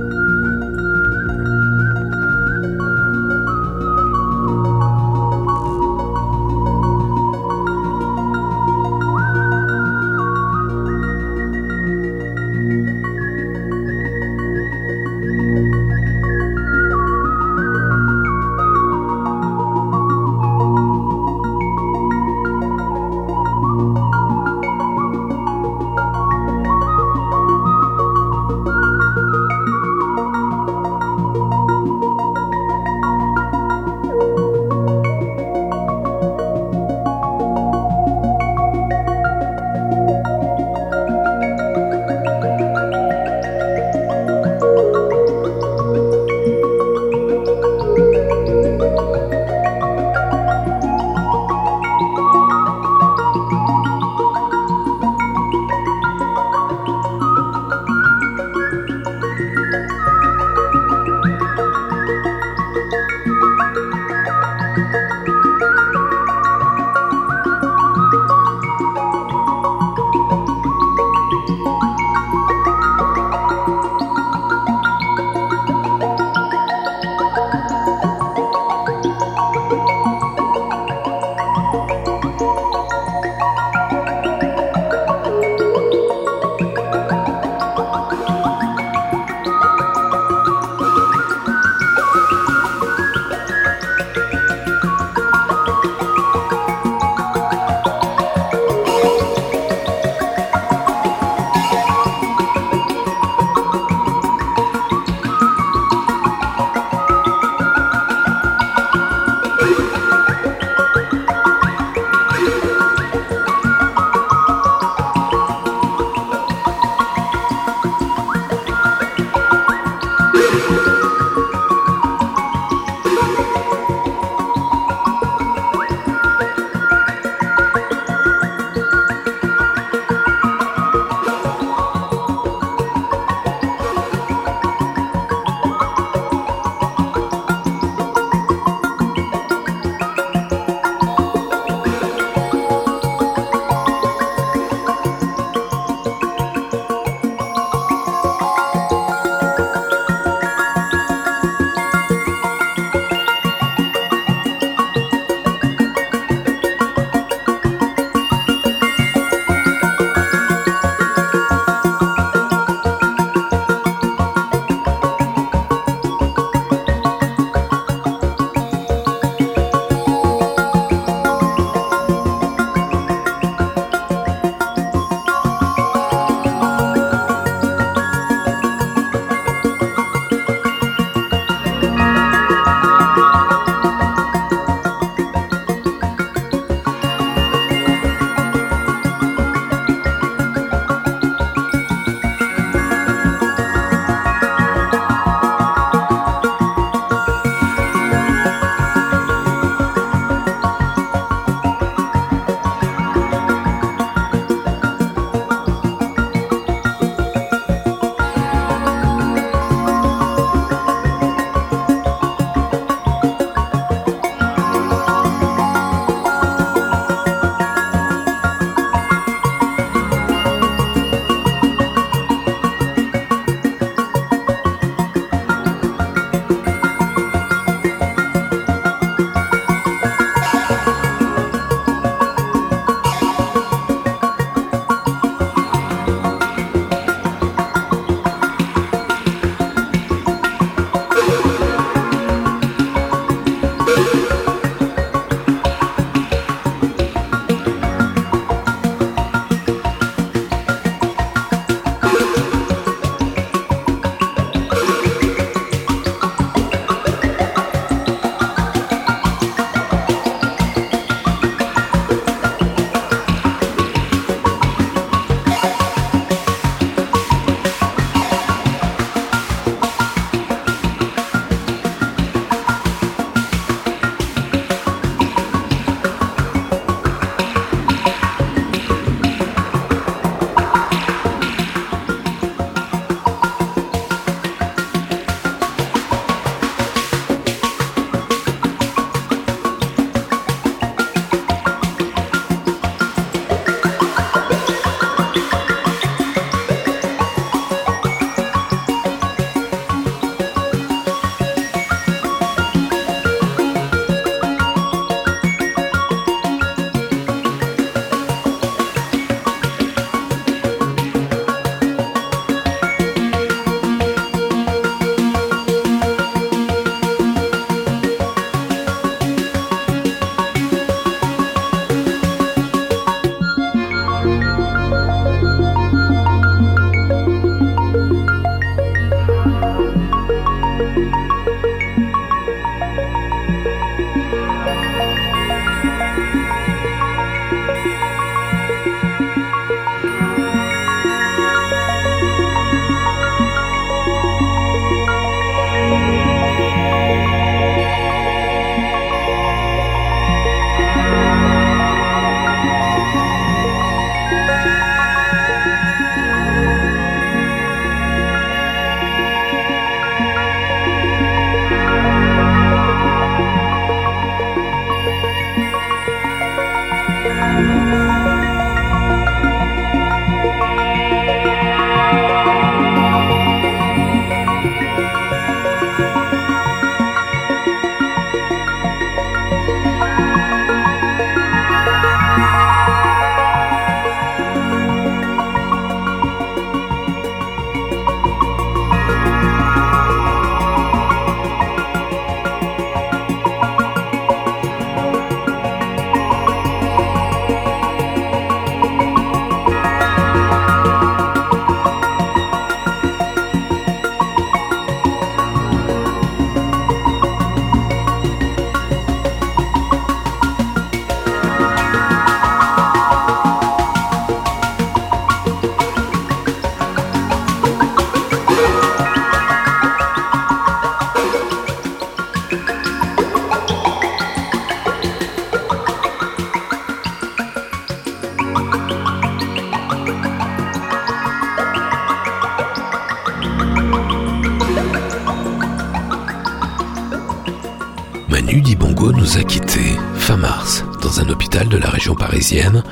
Parisienne 442.16 442.84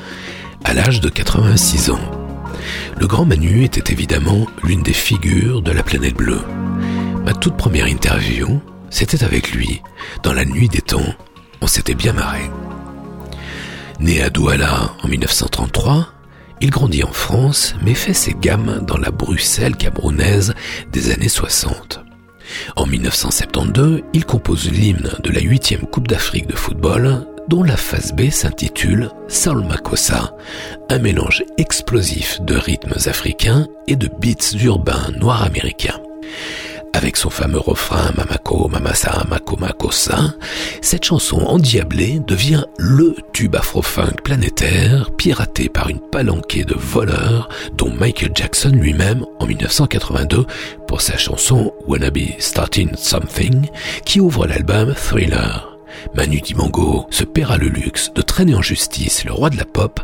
à 0.64 0.74
l'âge 0.74 1.00
de 1.00 1.08
86 1.08 1.90
ans. 1.90 2.10
Le 2.98 3.06
grand 3.06 3.24
Manu 3.24 3.64
était 3.64 3.92
évidemment 3.92 4.46
l'une 4.62 4.82
des 4.82 4.92
figures 4.92 5.62
de 5.62 5.72
la 5.72 5.82
planète 5.82 6.16
bleue. 6.16 6.42
Ma 7.24 7.34
toute 7.34 7.56
première 7.56 7.86
interview, 7.86 8.60
c'était 8.90 9.24
avec 9.24 9.52
lui, 9.52 9.82
dans 10.22 10.32
la 10.32 10.44
nuit 10.44 10.68
des 10.68 10.80
temps. 10.80 11.14
On 11.60 11.66
s'était 11.66 11.94
bien 11.94 12.12
marré. 12.12 12.50
Né 14.00 14.22
à 14.22 14.30
Douala 14.30 14.92
en 15.02 15.08
1933, 15.08 16.08
il 16.60 16.70
grandit 16.70 17.04
en 17.04 17.12
France, 17.12 17.74
mais 17.82 17.94
fait 17.94 18.14
ses 18.14 18.34
gammes 18.34 18.80
dans 18.86 18.96
la 18.96 19.10
Bruxelles 19.10 19.76
camerounaise 19.76 20.54
des 20.92 21.10
années 21.10 21.28
60. 21.28 22.00
En 22.76 22.86
1972, 22.86 24.02
il 24.12 24.24
compose 24.24 24.70
l'hymne 24.70 25.10
de 25.22 25.30
la 25.30 25.40
huitième 25.40 25.82
Coupe 25.82 26.08
d'Afrique 26.08 26.46
de 26.46 26.56
football, 26.56 27.26
dont 27.48 27.62
la 27.62 27.76
phase 27.76 28.12
B 28.12 28.30
s'intitule 28.30 29.10
Saul 29.28 29.64
Makossa, 29.64 30.34
un 30.90 30.98
mélange 30.98 31.44
explosif 31.58 32.40
de 32.42 32.56
rythmes 32.56 33.08
africains 33.08 33.66
et 33.86 33.96
de 33.96 34.08
beats 34.20 34.56
urbains 34.64 35.10
noirs 35.18 35.44
américains. 35.44 36.00
Avec 36.96 37.18
son 37.18 37.28
fameux 37.28 37.58
refrain 37.58 38.10
Mamako, 38.16 38.68
Mamasa, 38.68 39.22
Mako, 39.28 39.58
Makossa, 39.58 40.34
cette 40.80 41.04
chanson 41.04 41.36
endiablée 41.36 42.20
devient 42.26 42.64
LE 42.78 43.16
tube 43.34 43.54
afro-funk 43.54 44.22
planétaire 44.24 45.10
piraté 45.18 45.68
par 45.68 45.90
une 45.90 46.00
palanquée 46.00 46.64
de 46.64 46.74
voleurs 46.74 47.50
dont 47.76 47.90
Michael 47.90 48.30
Jackson 48.34 48.70
lui-même 48.72 49.26
en 49.40 49.46
1982 49.46 50.46
pour 50.88 51.02
sa 51.02 51.18
chanson 51.18 51.74
Wanna 51.86 52.10
Be 52.10 52.30
Starting 52.38 52.96
Something 52.96 53.68
qui 54.06 54.18
ouvre 54.18 54.46
l'album 54.46 54.94
Thriller. 54.94 55.75
Manu 56.14 56.40
Dibango 56.40 57.06
se 57.10 57.24
paiera 57.24 57.56
le 57.56 57.68
luxe 57.68 58.12
de 58.14 58.22
traîner 58.22 58.54
en 58.54 58.62
justice 58.62 59.24
le 59.24 59.32
roi 59.32 59.50
de 59.50 59.56
la 59.56 59.64
pop 59.64 60.00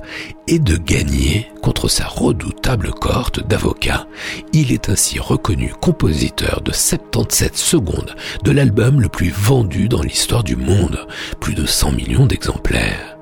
et 0.47 0.59
de 0.59 0.77
gagner 0.77 1.51
contre 1.63 1.89
sa 1.89 2.07
redoutable 2.07 2.91
cohorte 2.91 3.47
d'avocats. 3.47 4.07
Il 4.53 4.73
est 4.73 4.89
ainsi 4.89 5.19
reconnu 5.19 5.73
compositeur 5.81 6.61
de 6.61 6.73
77 6.73 7.57
secondes 7.57 8.15
de 8.43 8.51
l'album 8.51 9.01
le 9.01 9.09
plus 9.09 9.31
vendu 9.31 9.89
dans 9.89 10.03
l'histoire 10.03 10.45
du 10.45 10.57
monde, 10.57 11.07
plus 11.41 11.55
de 11.55 11.67
100 11.67 11.93
millions 11.93 12.27
d'exemplaires. 12.27 13.17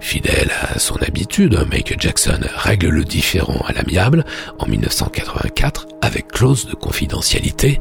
Fidèle 0.00 0.50
à 0.62 0.78
son 0.78 0.96
habitude, 0.96 1.58
Michael 1.70 2.00
Jackson 2.00 2.40
règle 2.56 2.88
le 2.88 3.04
différend 3.04 3.60
à 3.66 3.72
l'amiable 3.72 4.24
en 4.58 4.66
1984 4.66 5.86
avec 6.00 6.28
clause 6.28 6.66
de 6.66 6.74
confidentialité 6.74 7.78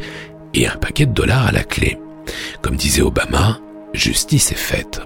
et 0.53 0.67
un 0.67 0.75
paquet 0.75 1.05
de 1.05 1.13
dollars 1.13 1.47
à 1.47 1.51
la 1.51 1.63
clé. 1.63 1.97
Comme 2.61 2.75
disait 2.75 3.01
Obama, 3.01 3.59
justice 3.93 4.51
est 4.51 4.55
faite. 4.55 5.01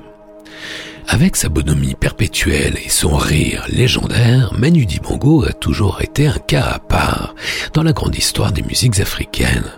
Avec 1.08 1.36
sa 1.36 1.50
bonhomie 1.50 1.96
perpétuelle 1.96 2.78
et 2.86 2.90
son 2.90 3.16
rire 3.16 3.66
légendaire, 3.70 4.54
Manu 4.58 4.86
Dibango 4.86 5.44
a 5.46 5.52
toujours 5.52 6.02
été 6.02 6.28
un 6.28 6.38
cas 6.38 6.64
à 6.64 6.80
part 6.80 7.36
dans 7.74 7.84
la 7.84 7.92
grande 7.92 8.16
histoire 8.16 8.52
des 8.52 8.62
musiques 8.62 9.00
africaines. 9.00 9.72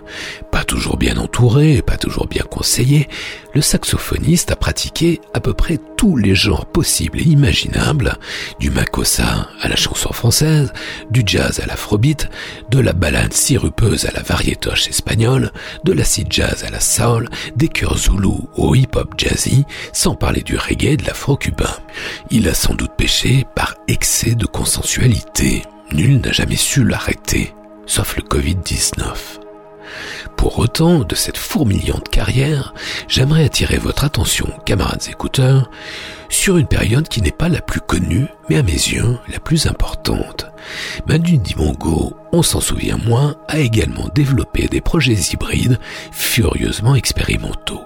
Pas 0.52 0.64
toujours 0.64 0.96
bien 0.96 1.16
entouré, 1.16 1.82
pas 1.82 1.96
toujours 1.96 2.28
bien 2.28 2.44
conseillé, 2.48 3.08
le 3.54 3.60
saxophoniste 3.60 4.50
a 4.50 4.56
pratiqué 4.56 5.20
à 5.32 5.40
peu 5.40 5.54
près 5.54 5.78
tous 5.96 6.16
les 6.16 6.34
genres 6.34 6.66
possibles 6.66 7.20
et 7.20 7.24
imaginables, 7.24 8.18
du 8.58 8.70
makossa 8.70 9.48
à 9.60 9.68
la 9.68 9.76
chanson 9.76 10.12
française, 10.12 10.72
du 11.10 11.22
jazz 11.24 11.60
à 11.60 11.66
l'afrobeat, 11.66 12.28
de 12.70 12.80
la 12.80 12.92
ballade 12.92 13.32
sirupeuse 13.32 14.06
à 14.06 14.12
la 14.12 14.22
variétoche 14.22 14.88
espagnole, 14.88 15.52
de 15.84 15.92
l'acid 15.92 16.26
jazz 16.30 16.64
à 16.64 16.70
la 16.70 16.80
soul, 16.80 17.28
des 17.56 17.68
chœurs 17.68 17.98
zoulous 17.98 18.48
au 18.56 18.74
hip-hop 18.74 19.14
jazzy, 19.16 19.64
sans 19.92 20.14
parler 20.14 20.42
du 20.42 20.56
reggae 20.56 20.92
et 20.92 20.96
de 20.96 21.06
l'afro-cubain. 21.06 21.76
Il 22.30 22.48
a 22.48 22.54
sans 22.54 22.74
doute 22.74 22.92
péché 22.96 23.46
par 23.54 23.76
excès 23.88 24.34
de 24.34 24.46
consensualité. 24.46 25.62
Nul 25.92 26.20
n'a 26.20 26.32
jamais 26.32 26.56
su 26.56 26.82
l'arrêter, 26.84 27.54
sauf 27.86 28.16
le 28.16 28.22
Covid-19. 28.22 29.43
Pour 30.36 30.58
autant, 30.58 31.00
de 31.00 31.14
cette 31.14 31.38
fourmillante 31.38 32.08
carrière, 32.08 32.74
j'aimerais 33.08 33.44
attirer 33.44 33.78
votre 33.78 34.04
attention, 34.04 34.48
camarades 34.64 35.08
écouteurs, 35.08 35.70
sur 36.28 36.58
une 36.58 36.66
période 36.66 37.08
qui 37.08 37.22
n'est 37.22 37.30
pas 37.30 37.48
la 37.48 37.60
plus 37.60 37.80
connue, 37.80 38.26
mais 38.48 38.56
à 38.56 38.62
mes 38.62 38.72
yeux, 38.72 39.18
la 39.32 39.40
plus 39.40 39.66
importante. 39.66 40.46
Manu 41.06 41.38
Dimongo, 41.38 42.14
on 42.32 42.42
s'en 42.42 42.60
souvient 42.60 42.98
moins, 42.98 43.36
a 43.48 43.58
également 43.58 44.08
développé 44.14 44.66
des 44.66 44.80
projets 44.80 45.32
hybrides 45.32 45.78
furieusement 46.12 46.94
expérimentaux. 46.94 47.84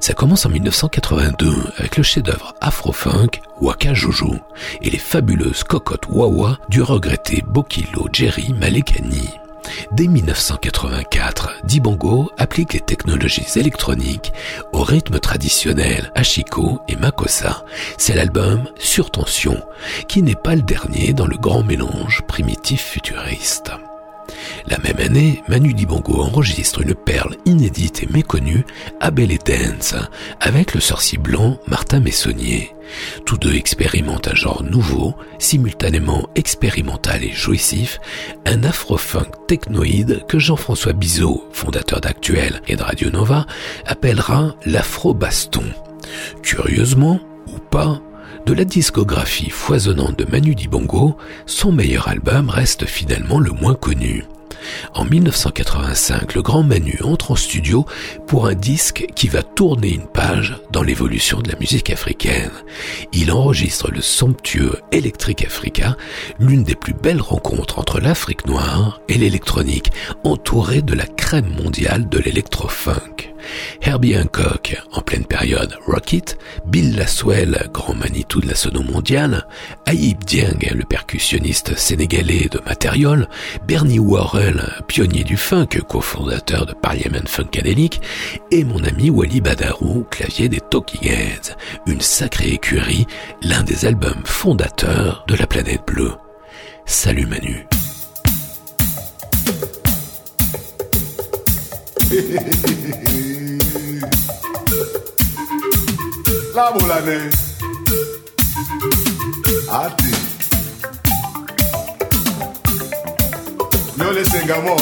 Ça 0.00 0.14
commence 0.14 0.46
en 0.46 0.50
1982 0.50 1.52
avec 1.76 1.96
le 1.96 2.02
chef-d'œuvre 2.02 2.54
afro-funk 2.60 3.40
Waka 3.60 3.92
Jojo 3.92 4.36
et 4.80 4.90
les 4.90 4.98
fabuleuses 4.98 5.64
cocottes 5.64 6.08
Wawa 6.08 6.58
du 6.68 6.80
regretté 6.80 7.42
Bokilo 7.46 8.08
Jerry 8.12 8.54
Malekani. 8.58 9.28
Dès 9.92 10.06
1984, 10.06 11.60
Dibango 11.64 12.30
applique 12.36 12.74
les 12.74 12.80
technologies 12.80 13.46
électroniques 13.56 14.32
au 14.72 14.82
rythme 14.82 15.18
traditionnel 15.18 16.10
Ashiko 16.14 16.80
et 16.88 16.96
Makossa. 16.96 17.64
C'est 17.96 18.14
l'album 18.14 18.68
Sur 18.78 19.10
Tension, 19.10 19.62
qui 20.08 20.22
n'est 20.22 20.34
pas 20.34 20.54
le 20.54 20.62
dernier 20.62 21.12
dans 21.12 21.26
le 21.26 21.36
grand 21.36 21.62
mélange 21.62 22.22
primitif 22.26 22.82
futuriste. 22.82 23.72
La 24.66 24.78
même 24.78 24.98
année, 24.98 25.42
Manu 25.48 25.74
Dibango 25.74 26.20
enregistre 26.22 26.82
une 26.82 26.94
perle 26.94 27.36
inédite 27.46 28.02
et 28.02 28.08
méconnue, 28.12 28.64
Abel 29.00 29.32
et 29.32 29.38
Dance, 29.38 29.94
avec 30.40 30.74
le 30.74 30.80
sorcier 30.80 31.18
blanc 31.18 31.58
Martin 31.66 32.00
Messonnier. 32.00 32.74
Tous 33.24 33.36
deux 33.36 33.54
expérimentent 33.54 34.28
un 34.28 34.34
genre 34.34 34.62
nouveau, 34.62 35.14
simultanément 35.38 36.28
expérimental 36.34 37.24
et 37.24 37.32
jouissif, 37.32 38.00
un 38.46 38.62
afro-funk 38.64 39.30
technoïde 39.46 40.24
que 40.26 40.38
Jean-François 40.38 40.92
Bizot, 40.92 41.44
fondateur 41.52 42.00
d'Actuel 42.00 42.62
et 42.66 42.76
de 42.76 42.82
Radio 42.82 43.10
Nova, 43.10 43.46
appellera 43.86 44.54
l'afro-baston. 44.64 45.64
Curieusement, 46.42 47.20
ou 47.46 47.58
pas, 47.70 48.00
de 48.46 48.52
la 48.52 48.64
discographie 48.64 49.50
foisonnante 49.50 50.18
de 50.18 50.24
Manu 50.30 50.54
Dibango, 50.54 51.16
son 51.46 51.72
meilleur 51.72 52.08
album 52.08 52.50
reste 52.50 52.86
finalement 52.86 53.38
le 53.38 53.52
moins 53.52 53.74
connu. 53.74 54.24
En 54.94 55.04
1985, 55.04 56.34
le 56.34 56.42
grand 56.42 56.62
Manu 56.62 56.98
entre 57.04 57.32
en 57.32 57.36
studio 57.36 57.86
pour 58.26 58.46
un 58.46 58.54
disque 58.54 59.06
qui 59.14 59.28
va 59.28 59.42
tourner 59.42 59.90
une 59.90 60.06
page 60.06 60.56
dans 60.72 60.82
l'évolution 60.82 61.40
de 61.40 61.50
la 61.50 61.58
musique 61.58 61.90
africaine. 61.90 62.50
Il 63.12 63.30
enregistre 63.30 63.90
le 63.90 64.00
somptueux 64.00 64.80
Electric 64.92 65.44
Africa, 65.44 65.96
l'une 66.38 66.64
des 66.64 66.74
plus 66.74 66.94
belles 66.94 67.22
rencontres 67.22 67.78
entre 67.78 68.00
l'Afrique 68.00 68.46
noire 68.46 69.00
et 69.08 69.18
l'électronique, 69.18 69.92
entourée 70.24 70.82
de 70.82 70.94
la 70.94 71.06
crème 71.06 71.52
mondiale 71.62 72.08
de 72.08 72.18
l'électro-funk. 72.18 73.34
Herbie 73.80 74.16
Hancock, 74.16 74.76
en 74.92 75.00
pleine 75.00 75.24
période 75.24 75.76
Rocket, 75.86 76.38
Bill 76.66 76.96
Laswell, 76.96 77.68
grand 77.72 77.94
Manitou 77.94 78.40
de 78.40 78.48
la 78.48 78.54
sono 78.54 78.82
mondiale, 78.82 79.46
Aïb 79.86 80.24
Dieng, 80.24 80.58
le 80.74 80.84
percussionniste 80.84 81.76
sénégalais 81.76 82.48
de 82.50 82.60
Material, 82.66 83.28
Bernie 83.66 83.98
Worrell, 83.98 84.62
pionnier 84.86 85.24
du 85.24 85.36
funk, 85.36 85.80
cofondateur 85.88 86.66
de 86.66 86.74
Parliament 86.74 87.26
Funkadelic, 87.26 88.00
et 88.50 88.64
mon 88.64 88.82
ami 88.84 89.10
Wally 89.10 89.40
Badarou, 89.40 90.04
clavier 90.10 90.48
des 90.48 90.60
Talking 90.60 90.98
une 91.86 92.00
sacrée 92.00 92.50
écurie, 92.50 93.06
l'un 93.42 93.62
des 93.62 93.86
albums 93.86 94.22
fondateurs 94.24 95.24
de 95.28 95.34
la 95.34 95.46
planète 95.46 95.82
bleue. 95.86 96.12
Salut 96.86 97.26
Manu. 97.26 97.66
Lábòlànà. 106.58 107.16
Àti. 109.82 110.10
Yóò 113.98 114.10
lè 114.16 114.22
ṣe 114.30 114.38
nǹkan 114.42 114.60
mọ́. 114.66 114.78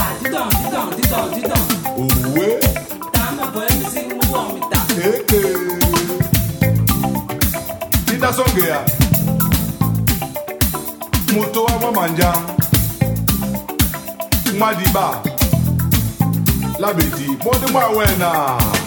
Ah, 0.00 0.08
Àdìtàn 0.08 0.48
dídàn 0.62 0.86
dídàn 0.98 1.26
dídàn. 1.34 1.62
Òwe. 2.02 2.46
Tàǹbà 3.14 3.44
bọ̀ 3.54 3.62
ẹni 3.70 3.86
sí 3.94 4.00
mú 4.16 4.24
ta. 4.72 4.78
Kéèké. 4.96 5.40
Dídá 8.06 8.28
sọ́ǹgì 8.36 8.62
yà. 8.70 8.78
Mo 11.34 11.42
tó 11.54 11.60
wá 11.66 11.74
mọ́ 11.82 11.90
màá 11.96 12.08
já. 12.18 12.30
Mwadiba. 14.58 15.06
Lábèdì. 16.82 17.26
Mọ́dé 17.44 17.66
mọ́ 17.74 17.82
àwẹ̀. 17.88 18.81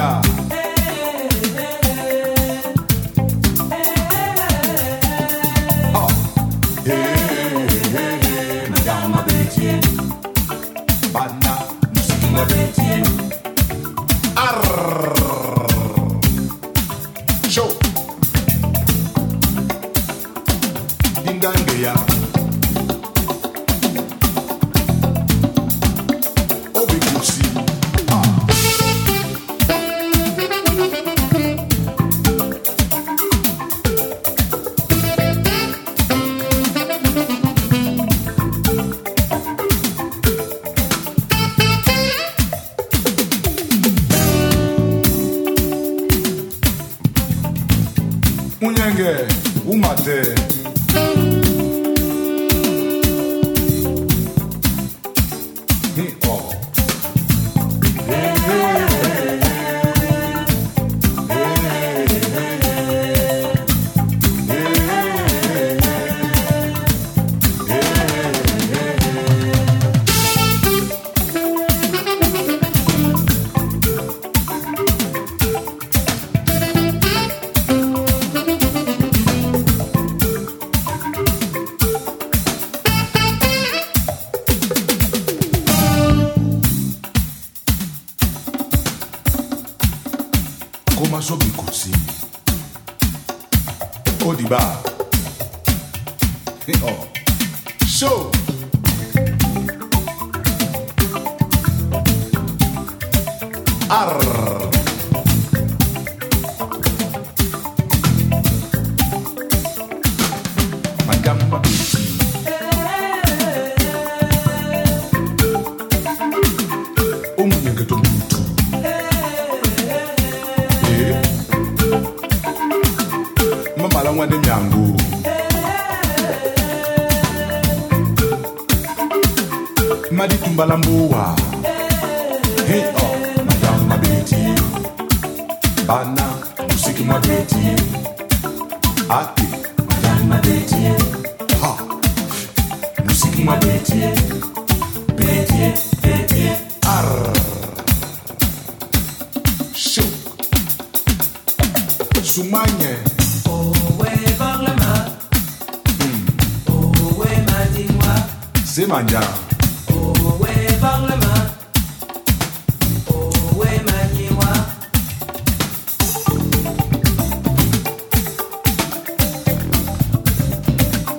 Oh. 0.00 0.37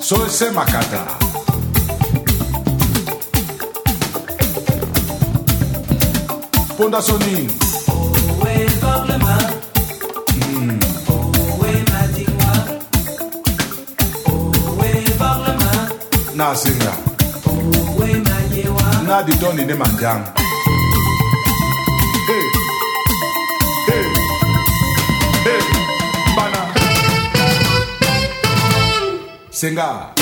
sose 0.09 0.49
makata. 0.49 1.05
Ponda 6.77 6.99
sonini 7.01 7.49
owe 7.91 8.65
problema 8.81 9.37
mm. 10.35 10.79
owe 11.09 11.71
madingwa 11.91 12.53
owe 14.33 15.01
problema 15.17 15.89
na 16.35 16.55
singa. 16.55 16.93
Owe 17.45 18.13
mayewa 18.13 19.03
na 19.07 19.23
ditoni 19.23 19.65
ne 19.65 19.73
manjanga 19.73 20.38
sengalo 29.59 30.18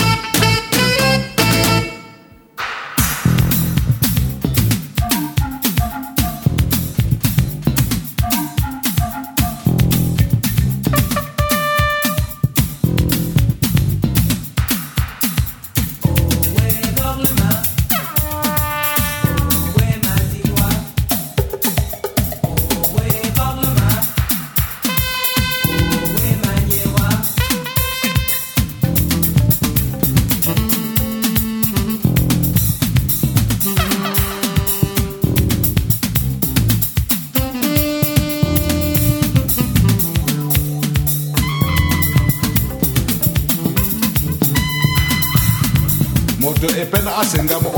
epena 46.87 47.11
asenga 47.21 47.59
bo 47.59 47.76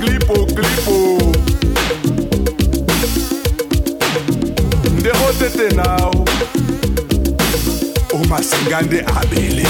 klipo, 0.00 0.46
klipo. 0.46 1.18
Nde 4.98 5.10
hotete 5.10 5.74
now. 5.76 6.24
Umasingande 8.12 9.04
abele. 9.16 9.66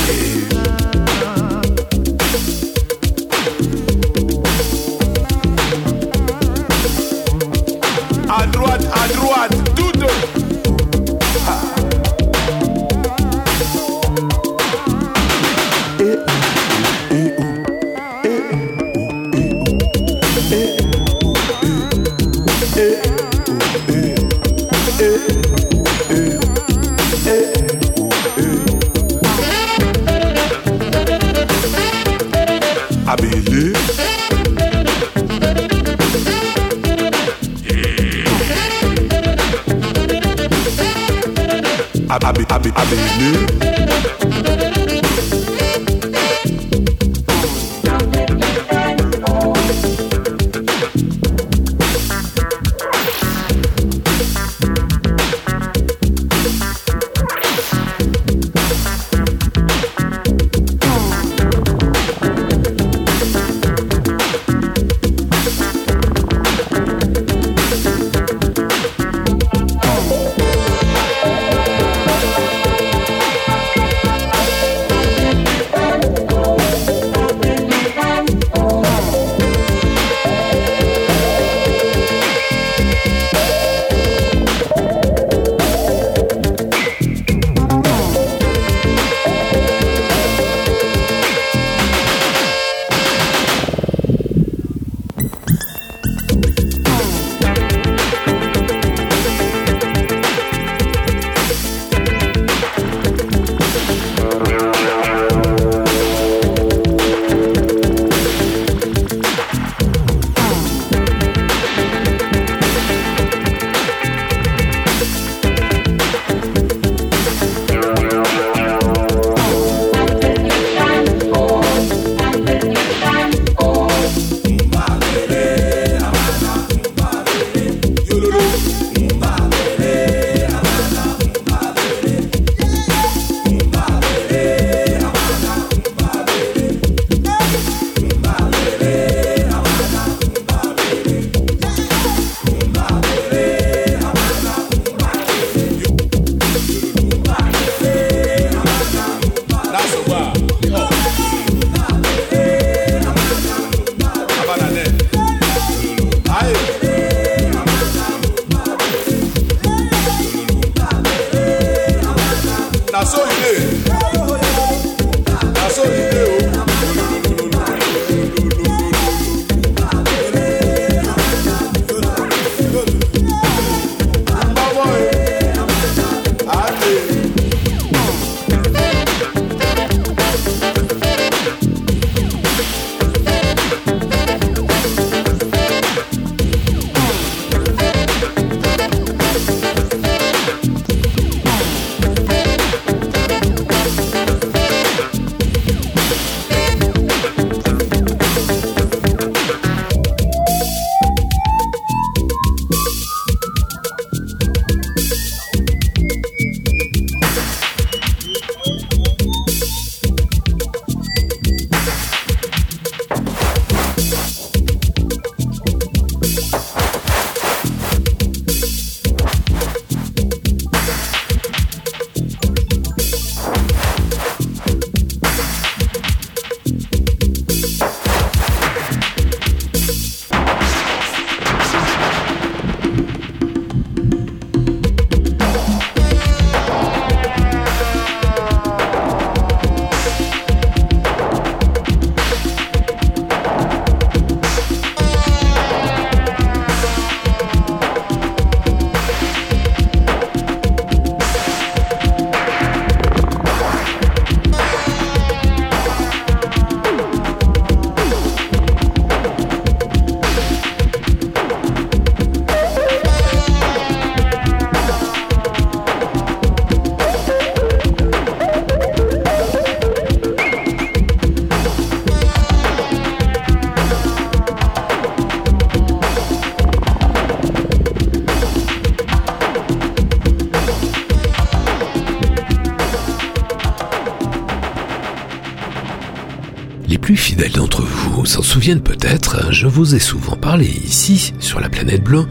Souviennent 288.57 288.81
peut-être, 288.81 289.53
je 289.53 289.67
vous 289.67 289.95
ai 289.95 289.99
souvent 289.99 290.35
parlé 290.35 290.65
ici, 290.65 291.35
sur 291.41 291.61
la 291.61 291.69
planète 291.69 292.03
bleue, 292.03 292.27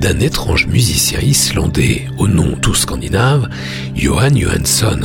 d'un 0.00 0.18
étrange 0.20 0.66
musicien 0.68 1.20
islandais 1.20 2.06
au 2.16 2.28
nom 2.28 2.56
tout 2.56 2.74
scandinave, 2.74 3.50
Johan 3.94 4.34
Johansson, 4.34 5.00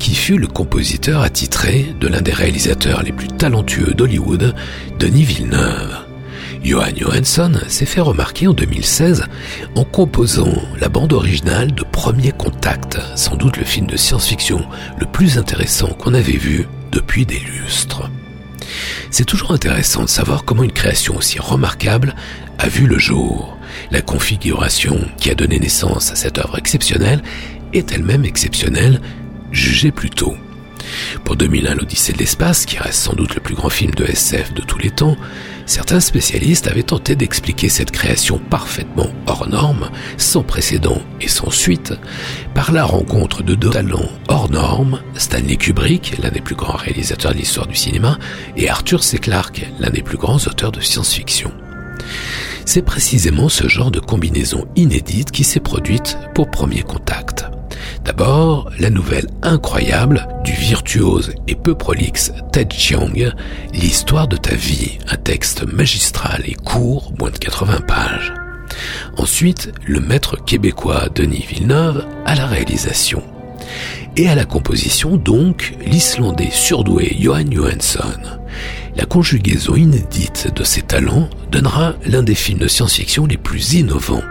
qui 0.00 0.16
fut 0.16 0.36
le 0.36 0.48
compositeur 0.48 1.22
attitré 1.22 1.94
de 2.00 2.08
l'un 2.08 2.22
des 2.22 2.32
réalisateurs 2.32 3.04
les 3.04 3.12
plus 3.12 3.28
talentueux 3.28 3.94
d'Hollywood, 3.94 4.52
Denis 4.98 5.22
Villeneuve. 5.22 5.94
Johan 6.64 6.96
Johansson 6.96 7.52
s'est 7.68 7.86
fait 7.86 8.00
remarquer 8.00 8.48
en 8.48 8.52
2016 8.52 9.26
en 9.76 9.84
composant 9.84 10.60
la 10.80 10.88
bande 10.88 11.12
originale 11.12 11.72
de 11.72 11.84
Premier 11.84 12.32
Contact, 12.32 12.98
sans 13.14 13.36
doute 13.36 13.58
le 13.58 13.64
film 13.64 13.86
de 13.86 13.96
science-fiction 13.96 14.66
le 14.98 15.06
plus 15.06 15.38
intéressant 15.38 15.90
qu'on 15.90 16.14
avait 16.14 16.32
vu 16.32 16.66
depuis 16.90 17.26
des 17.26 17.38
lustres. 17.38 18.10
C'est 19.10 19.24
toujours 19.24 19.50
intéressant 19.50 20.04
de 20.04 20.08
savoir 20.08 20.44
comment 20.44 20.62
une 20.62 20.72
création 20.72 21.16
aussi 21.16 21.38
remarquable 21.40 22.14
a 22.58 22.68
vu 22.68 22.86
le 22.86 22.98
jour. 22.98 23.56
La 23.90 24.02
configuration 24.02 25.00
qui 25.18 25.30
a 25.30 25.34
donné 25.34 25.58
naissance 25.58 26.12
à 26.12 26.16
cette 26.16 26.38
œuvre 26.38 26.58
exceptionnelle 26.58 27.22
est 27.72 27.92
elle-même 27.92 28.24
exceptionnelle, 28.24 29.00
jugée 29.50 29.90
plus 29.90 30.10
tôt. 30.10 30.36
Pour 31.24 31.36
2001, 31.36 31.74
l'Odyssée 31.74 32.12
de 32.12 32.18
l'espace, 32.18 32.66
qui 32.66 32.78
reste 32.78 33.00
sans 33.00 33.14
doute 33.14 33.34
le 33.34 33.40
plus 33.40 33.54
grand 33.54 33.68
film 33.68 33.92
de 33.92 34.04
SF 34.04 34.54
de 34.54 34.62
tous 34.62 34.78
les 34.78 34.90
temps, 34.90 35.16
certains 35.66 36.00
spécialistes 36.00 36.66
avaient 36.66 36.82
tenté 36.82 37.16
d'expliquer 37.16 37.68
cette 37.68 37.90
création 37.90 38.38
parfaitement 38.38 39.08
hors 39.26 39.48
norme, 39.48 39.90
sans 40.16 40.42
précédent 40.42 41.00
et 41.20 41.28
sans 41.28 41.50
suite, 41.50 41.94
par 42.54 42.72
la 42.72 42.84
rencontre 42.84 43.42
de 43.42 43.54
deux 43.54 43.70
talents 43.70 44.10
hors 44.28 44.50
normes, 44.50 45.00
Stanley 45.14 45.56
Kubrick, 45.56 46.18
l'un 46.22 46.30
des 46.30 46.40
plus 46.40 46.56
grands 46.56 46.76
réalisateurs 46.76 47.32
de 47.32 47.38
l'histoire 47.38 47.66
du 47.66 47.76
cinéma, 47.76 48.18
et 48.56 48.68
Arthur 48.68 49.02
C. 49.02 49.18
Clarke, 49.18 49.66
l'un 49.78 49.90
des 49.90 50.02
plus 50.02 50.18
grands 50.18 50.38
auteurs 50.38 50.72
de 50.72 50.80
science-fiction. 50.80 51.52
C'est 52.64 52.82
précisément 52.82 53.48
ce 53.48 53.68
genre 53.68 53.90
de 53.90 54.00
combinaison 54.00 54.66
inédite 54.76 55.30
qui 55.30 55.44
s'est 55.44 55.60
produite 55.60 56.16
pour 56.34 56.50
Premier 56.50 56.82
Contact. 56.82 57.46
D'abord, 58.04 58.70
la 58.78 58.90
nouvelle 58.90 59.26
incroyable 59.42 60.26
du 60.42 60.52
virtuose 60.52 61.34
et 61.46 61.54
peu 61.54 61.74
prolixe 61.74 62.32
Ted 62.52 62.74
Chiang, 62.74 63.12
L'histoire 63.74 64.26
de 64.26 64.36
ta 64.36 64.54
vie, 64.54 64.98
un 65.08 65.16
texte 65.16 65.64
magistral 65.70 66.42
et 66.46 66.54
court, 66.54 67.12
moins 67.18 67.30
de 67.30 67.38
80 67.38 67.80
pages. 67.86 68.32
Ensuite, 69.16 69.72
le 69.86 70.00
maître 70.00 70.42
québécois 70.42 71.08
Denis 71.14 71.44
Villeneuve 71.46 72.06
à 72.24 72.34
la 72.34 72.46
réalisation. 72.46 73.22
Et 74.16 74.28
à 74.28 74.34
la 74.34 74.44
composition 74.44 75.16
donc, 75.16 75.74
l'Islandais 75.84 76.50
surdoué 76.50 77.16
Johan 77.20 77.50
Johansson. 77.50 78.20
La 78.96 79.06
conjugaison 79.06 79.76
inédite 79.76 80.52
de 80.54 80.64
ces 80.64 80.82
talents 80.82 81.28
donnera 81.50 81.94
l'un 82.06 82.22
des 82.22 82.34
films 82.34 82.58
de 82.58 82.68
science-fiction 82.68 83.26
les 83.26 83.36
plus 83.36 83.74
innovants. 83.74 84.22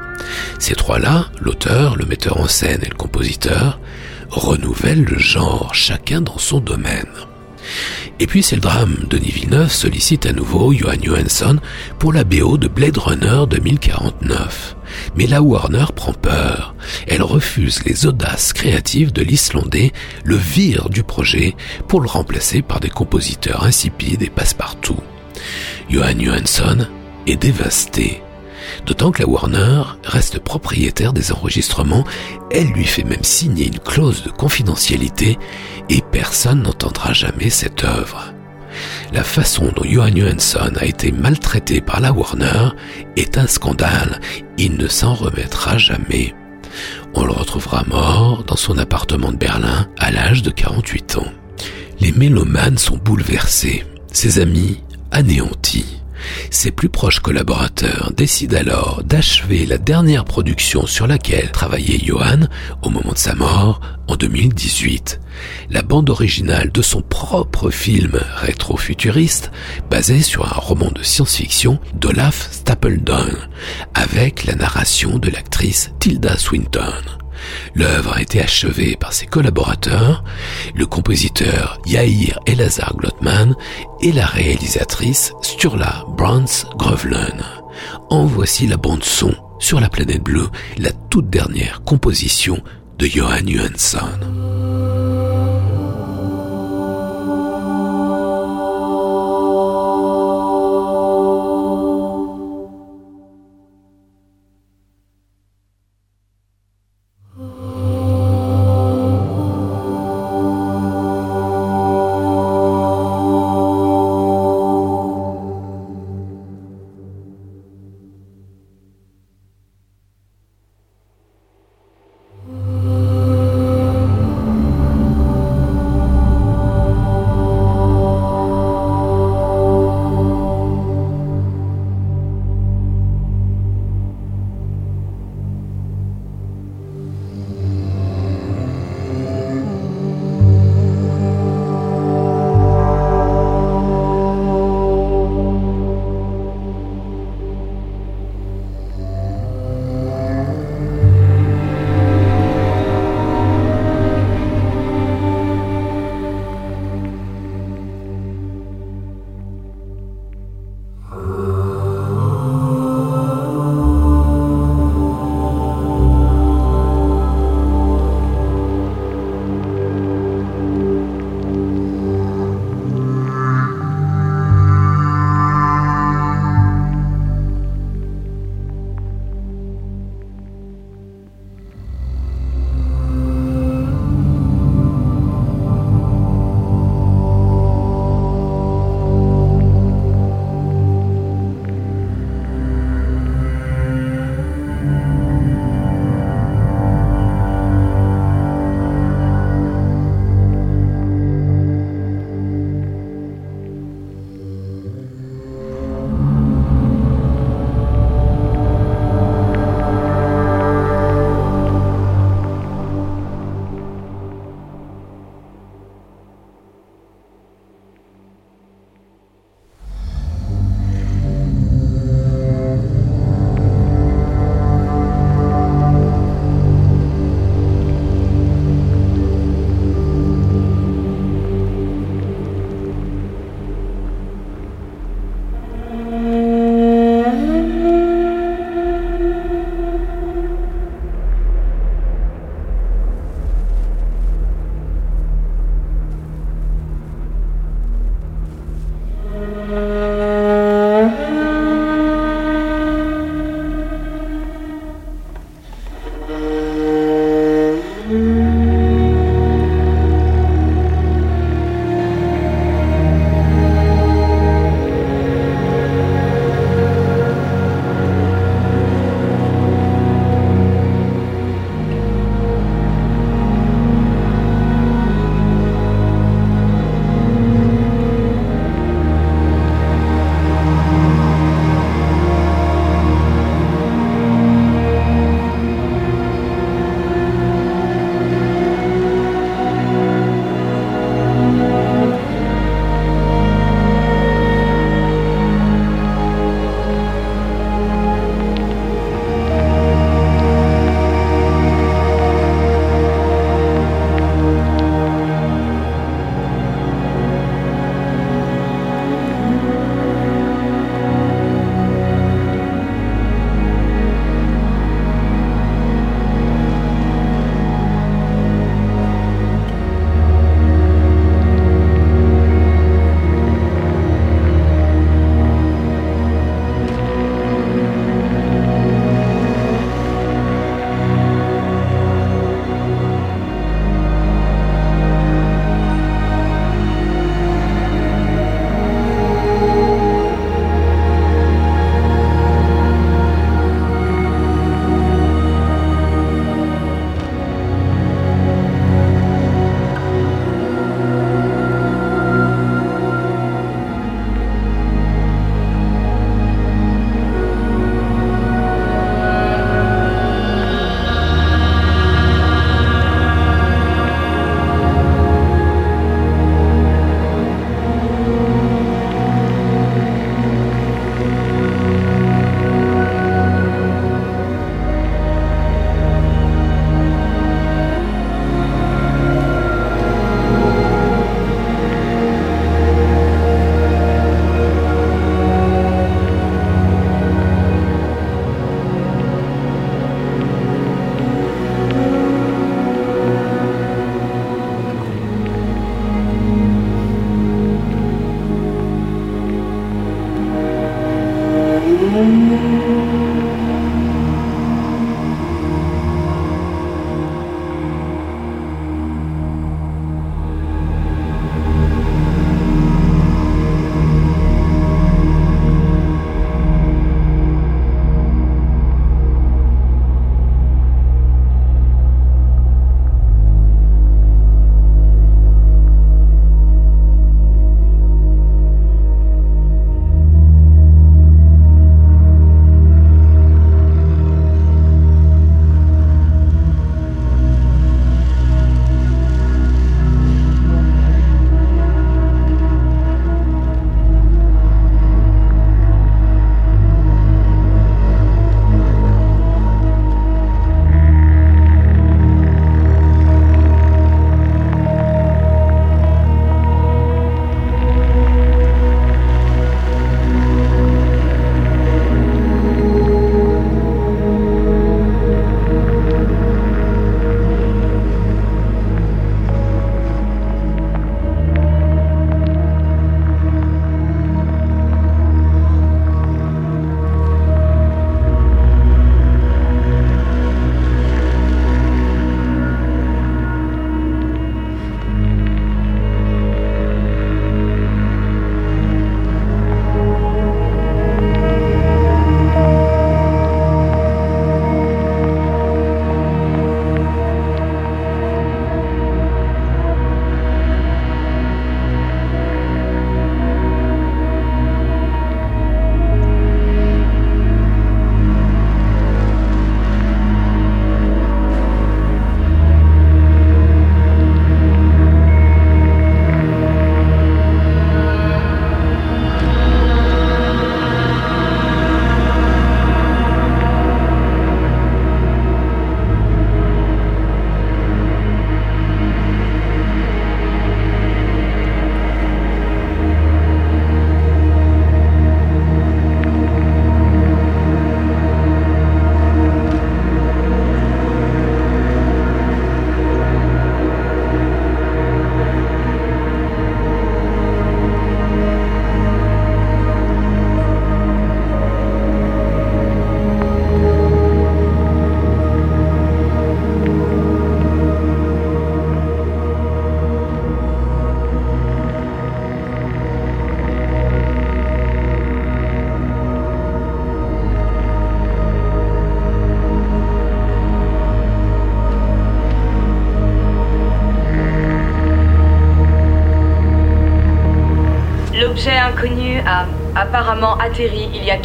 Ces 0.59 0.75
trois-là, 0.75 1.27
l'auteur, 1.39 1.95
le 1.95 2.05
metteur 2.05 2.39
en 2.39 2.47
scène 2.47 2.81
et 2.83 2.89
le 2.89 2.95
compositeur, 2.95 3.79
renouvellent 4.29 5.05
le 5.05 5.17
genre, 5.17 5.73
chacun 5.73 6.21
dans 6.21 6.37
son 6.37 6.59
domaine. 6.59 7.07
Et 8.19 8.27
puis 8.27 8.43
c'est 8.43 8.55
le 8.55 8.61
drame. 8.61 9.05
Denis 9.09 9.31
Villeneuve 9.31 9.71
sollicite 9.71 10.25
à 10.25 10.33
nouveau 10.33 10.73
Johan 10.73 11.01
Johansson 11.01 11.59
pour 11.97 12.13
la 12.13 12.23
BO 12.23 12.57
de 12.57 12.67
Blade 12.67 12.97
Runner 12.97 13.43
2049. 13.49 14.75
Mais 15.15 15.27
la 15.27 15.41
Warner 15.41 15.85
prend 15.95 16.13
peur. 16.13 16.75
Elle 17.07 17.21
refuse 17.21 17.83
les 17.85 18.05
audaces 18.05 18.53
créatives 18.53 19.13
de 19.13 19.21
l'Islandais, 19.21 19.91
le 20.23 20.35
vire 20.35 20.89
du 20.89 21.03
projet 21.03 21.55
pour 21.87 22.01
le 22.01 22.07
remplacer 22.07 22.61
par 22.61 22.79
des 22.79 22.89
compositeurs 22.89 23.63
insipides 23.63 24.23
et 24.23 24.29
passe-partout. 24.29 24.99
Johan 25.89 26.19
Johansson 26.19 26.87
est 27.27 27.37
dévasté. 27.37 28.21
D'autant 28.85 29.11
que 29.11 29.21
la 29.21 29.29
Warner 29.29 29.83
reste 30.03 30.39
propriétaire 30.39 31.13
des 31.13 31.31
enregistrements, 31.31 32.05
elle 32.51 32.67
lui 32.67 32.85
fait 32.85 33.03
même 33.03 33.23
signer 33.23 33.67
une 33.67 33.79
clause 33.79 34.23
de 34.23 34.29
confidentialité 34.29 35.37
et 35.89 36.01
personne 36.11 36.63
n'entendra 36.63 37.13
jamais 37.13 37.49
cette 37.49 37.83
œuvre. 37.83 38.33
La 39.13 39.23
façon 39.23 39.71
dont 39.75 39.83
Johan 39.83 40.15
Johansson 40.15 40.71
a 40.75 40.85
été 40.85 41.11
maltraité 41.11 41.81
par 41.81 41.99
la 41.99 42.11
Warner 42.11 42.69
est 43.15 43.37
un 43.37 43.47
scandale. 43.47 44.21
Il 44.57 44.77
ne 44.77 44.87
s'en 44.87 45.13
remettra 45.13 45.77
jamais. 45.77 46.35
On 47.13 47.25
le 47.25 47.31
retrouvera 47.31 47.83
mort 47.87 48.43
dans 48.43 48.55
son 48.55 48.77
appartement 48.77 49.31
de 49.31 49.37
Berlin 49.37 49.87
à 49.97 50.11
l'âge 50.11 50.43
de 50.43 50.51
48 50.51 51.17
ans. 51.17 51.31
Les 51.99 52.11
mélomanes 52.11 52.77
sont 52.77 52.97
bouleversés, 52.97 53.83
ses 54.13 54.39
amis 54.39 54.83
anéantis. 55.11 55.98
Ses 56.51 56.71
plus 56.71 56.89
proches 56.89 57.19
collaborateurs 57.19 58.11
décident 58.15 58.57
alors 58.57 59.03
d'achever 59.03 59.65
la 59.65 59.77
dernière 59.77 60.25
production 60.25 60.85
sur 60.85 61.07
laquelle 61.07 61.51
travaillait 61.51 61.99
Johan 62.03 62.47
au 62.81 62.89
moment 62.89 63.13
de 63.13 63.17
sa 63.17 63.35
mort 63.35 63.81
en 64.07 64.15
2018. 64.15 65.19
La 65.69 65.81
bande 65.81 66.09
originale 66.09 66.71
de 66.71 66.81
son 66.81 67.01
propre 67.01 67.69
film 67.69 68.19
rétro-futuriste 68.37 69.51
basé 69.89 70.21
sur 70.21 70.45
un 70.45 70.59
roman 70.59 70.91
de 70.91 71.03
science-fiction 71.03 71.79
d'Olaf 71.93 72.49
Stapledon 72.51 73.35
avec 73.93 74.45
la 74.45 74.55
narration 74.55 75.19
de 75.19 75.29
l'actrice 75.29 75.91
Tilda 75.99 76.37
Swinton. 76.37 77.03
L'œuvre 77.75 78.13
a 78.13 78.21
été 78.21 78.41
achevée 78.41 78.95
par 78.95 79.13
ses 79.13 79.25
collaborateurs, 79.25 80.23
le 80.75 80.85
compositeur 80.85 81.79
Yair 81.85 82.39
Elazar 82.45 82.95
Glotman 82.95 83.55
et 84.01 84.11
la 84.11 84.25
réalisatrice 84.25 85.33
Sturla 85.41 86.05
Brans 86.09 86.45
Grevelen. 86.77 87.43
En 88.09 88.25
voici 88.25 88.67
la 88.67 88.77
bande 88.77 89.03
son 89.03 89.33
sur 89.59 89.79
la 89.79 89.89
planète 89.89 90.23
bleue, 90.23 90.49
la 90.77 90.91
toute 90.91 91.29
dernière 91.29 91.81
composition 91.83 92.61
de 92.97 93.05
Johan 93.05 93.45
Johansson. 93.45 94.48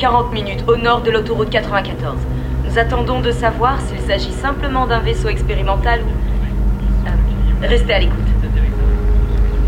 40 0.04 0.34
minutes 0.34 0.64
au 0.68 0.76
nord 0.76 1.00
de 1.00 1.10
l'autoroute 1.10 1.48
94. 1.48 2.18
Nous 2.68 2.78
attendons 2.78 3.20
de 3.20 3.30
savoir 3.30 3.80
s'il 3.80 3.98
s'agit 4.00 4.32
simplement 4.32 4.86
d'un 4.86 4.98
vaisseau 4.98 5.28
expérimental 5.28 6.00
ou... 6.02 7.08
Euh, 7.08 7.66
restez 7.66 7.94
à 7.94 8.00
l'écoute. 8.00 8.18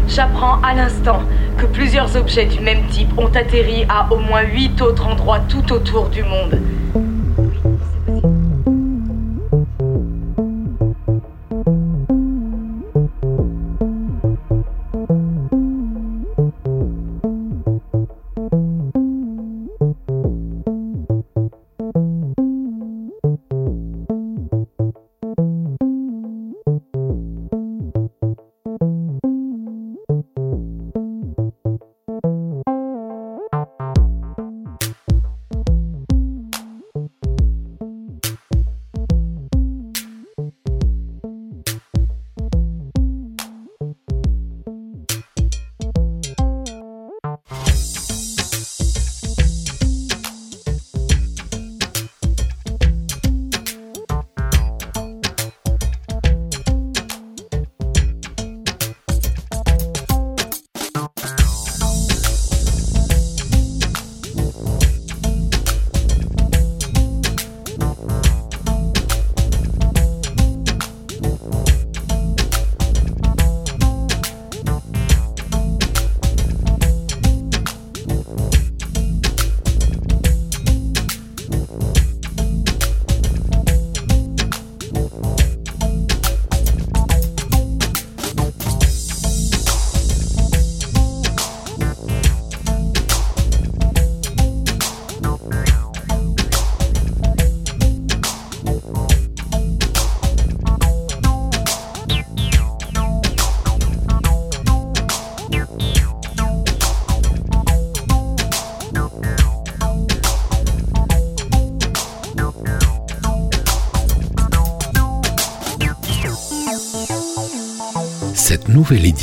J'apprends 0.06 0.60
à 0.60 0.74
l'instant 0.74 1.22
que 1.56 1.64
plusieurs 1.64 2.18
objets 2.18 2.44
du 2.44 2.60
même 2.60 2.86
type 2.88 3.18
ont 3.18 3.34
atterri 3.34 3.86
à 3.88 4.12
au 4.12 4.18
moins 4.18 4.42
8 4.42 4.82
autres 4.82 5.06
endroits 5.06 5.40
tout 5.48 5.72
autour 5.72 6.10
du 6.10 6.22
monde. 6.22 6.60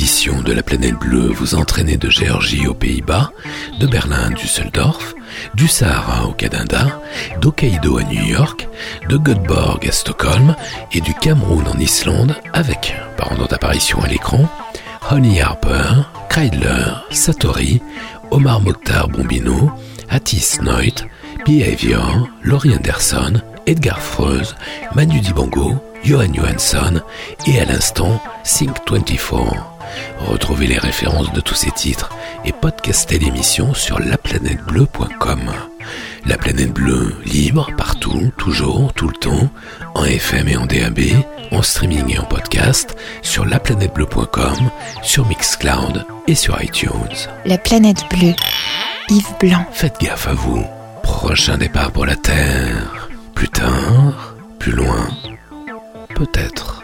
De 0.04 0.52
la 0.52 0.62
planète 0.62 0.98
bleue 0.98 1.28
vous 1.28 1.54
entraînez 1.54 1.96
de 1.96 2.10
Géorgie 2.10 2.66
aux 2.66 2.74
Pays-Bas, 2.74 3.32
de 3.80 3.86
Berlin 3.86 4.26
à 4.26 4.28
Düsseldorf, 4.28 5.14
du 5.54 5.66
Sahara 5.66 6.26
au 6.26 6.32
Canada, 6.32 7.00
d'Hokkaido 7.40 7.96
à 7.96 8.02
New 8.02 8.22
York, 8.22 8.68
de 9.08 9.16
Göteborg 9.16 9.88
à 9.88 9.92
Stockholm 9.92 10.56
et 10.92 11.00
du 11.00 11.14
Cameroun 11.14 11.64
en 11.66 11.78
Islande 11.78 12.36
avec, 12.52 12.94
par 13.16 13.32
ordre 13.32 13.48
d'apparition 13.48 13.98
à 14.02 14.06
l'écran, 14.06 14.46
Honey 15.10 15.40
Harper, 15.40 16.02
Kreidler, 16.28 16.84
Satori, 17.10 17.80
Omar 18.30 18.60
Mokhtar 18.60 19.08
Bombino, 19.08 19.72
Atis 20.10 20.58
Noit, 20.60 21.06
Behavior, 21.46 22.28
Laurie 22.42 22.76
Anderson, 22.76 23.40
Edgar 23.66 24.02
Freuse, 24.02 24.54
Manu 24.94 25.20
Dibango, 25.20 25.82
Johan 26.04 26.34
Johansson 26.34 27.00
et 27.46 27.58
à 27.58 27.64
l'instant 27.64 28.20
Sync 28.44 28.76
24. 28.86 29.73
Retrouvez 30.18 30.66
les 30.66 30.78
références 30.78 31.32
de 31.32 31.40
tous 31.40 31.54
ces 31.54 31.70
titres 31.70 32.10
et 32.44 32.52
podcastez 32.52 33.18
l'émission 33.18 33.74
sur 33.74 33.98
laplanètebleu.com. 33.98 35.40
La 36.26 36.38
planète 36.38 36.72
bleue, 36.72 37.14
libre, 37.26 37.70
partout, 37.76 38.32
toujours, 38.38 38.92
tout 38.94 39.08
le 39.08 39.14
temps, 39.14 39.50
en 39.94 40.04
FM 40.04 40.48
et 40.48 40.56
en 40.56 40.66
DAB, 40.66 41.00
en 41.52 41.62
streaming 41.62 42.14
et 42.14 42.18
en 42.18 42.24
podcast, 42.24 42.96
sur 43.22 43.44
laplanètebleu.com, 43.44 44.70
sur 45.02 45.26
Mixcloud 45.26 46.06
et 46.26 46.34
sur 46.34 46.60
iTunes. 46.62 46.90
La 47.44 47.58
planète 47.58 48.04
bleue. 48.10 48.34
Yves 49.10 49.34
Blanc. 49.38 49.66
Faites 49.72 50.00
gaffe 50.00 50.28
à 50.28 50.32
vous. 50.32 50.64
Prochain 51.02 51.58
départ 51.58 51.90
pour 51.92 52.06
la 52.06 52.16
Terre. 52.16 53.08
Plus 53.34 53.50
tard, 53.50 54.34
plus 54.58 54.72
loin, 54.72 55.08
peut-être. 56.14 56.82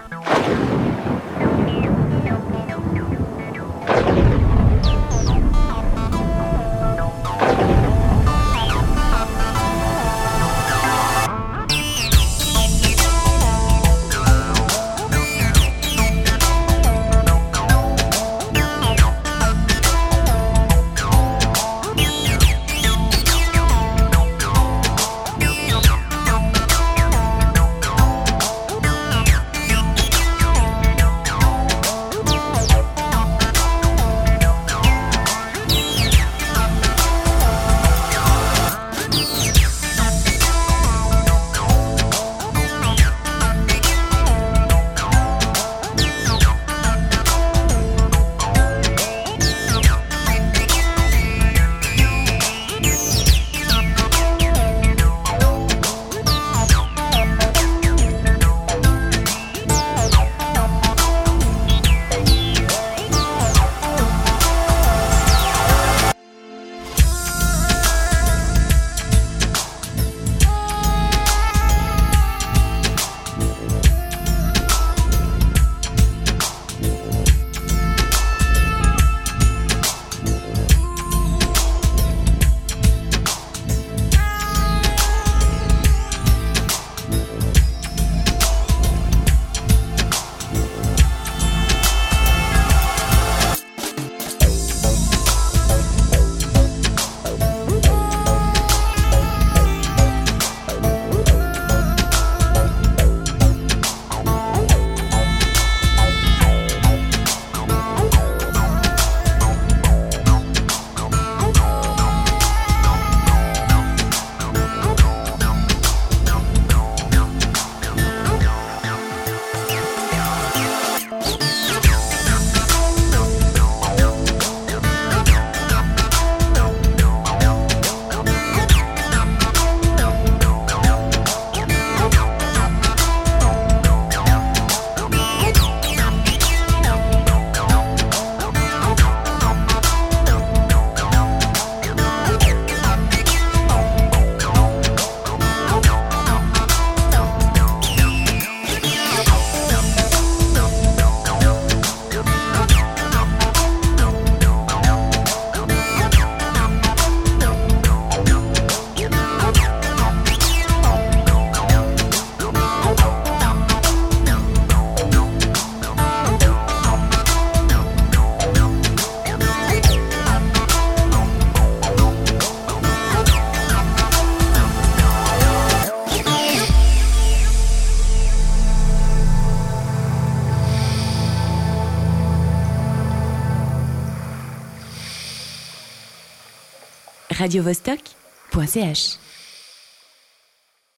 radiovostok.ch 187.41 189.20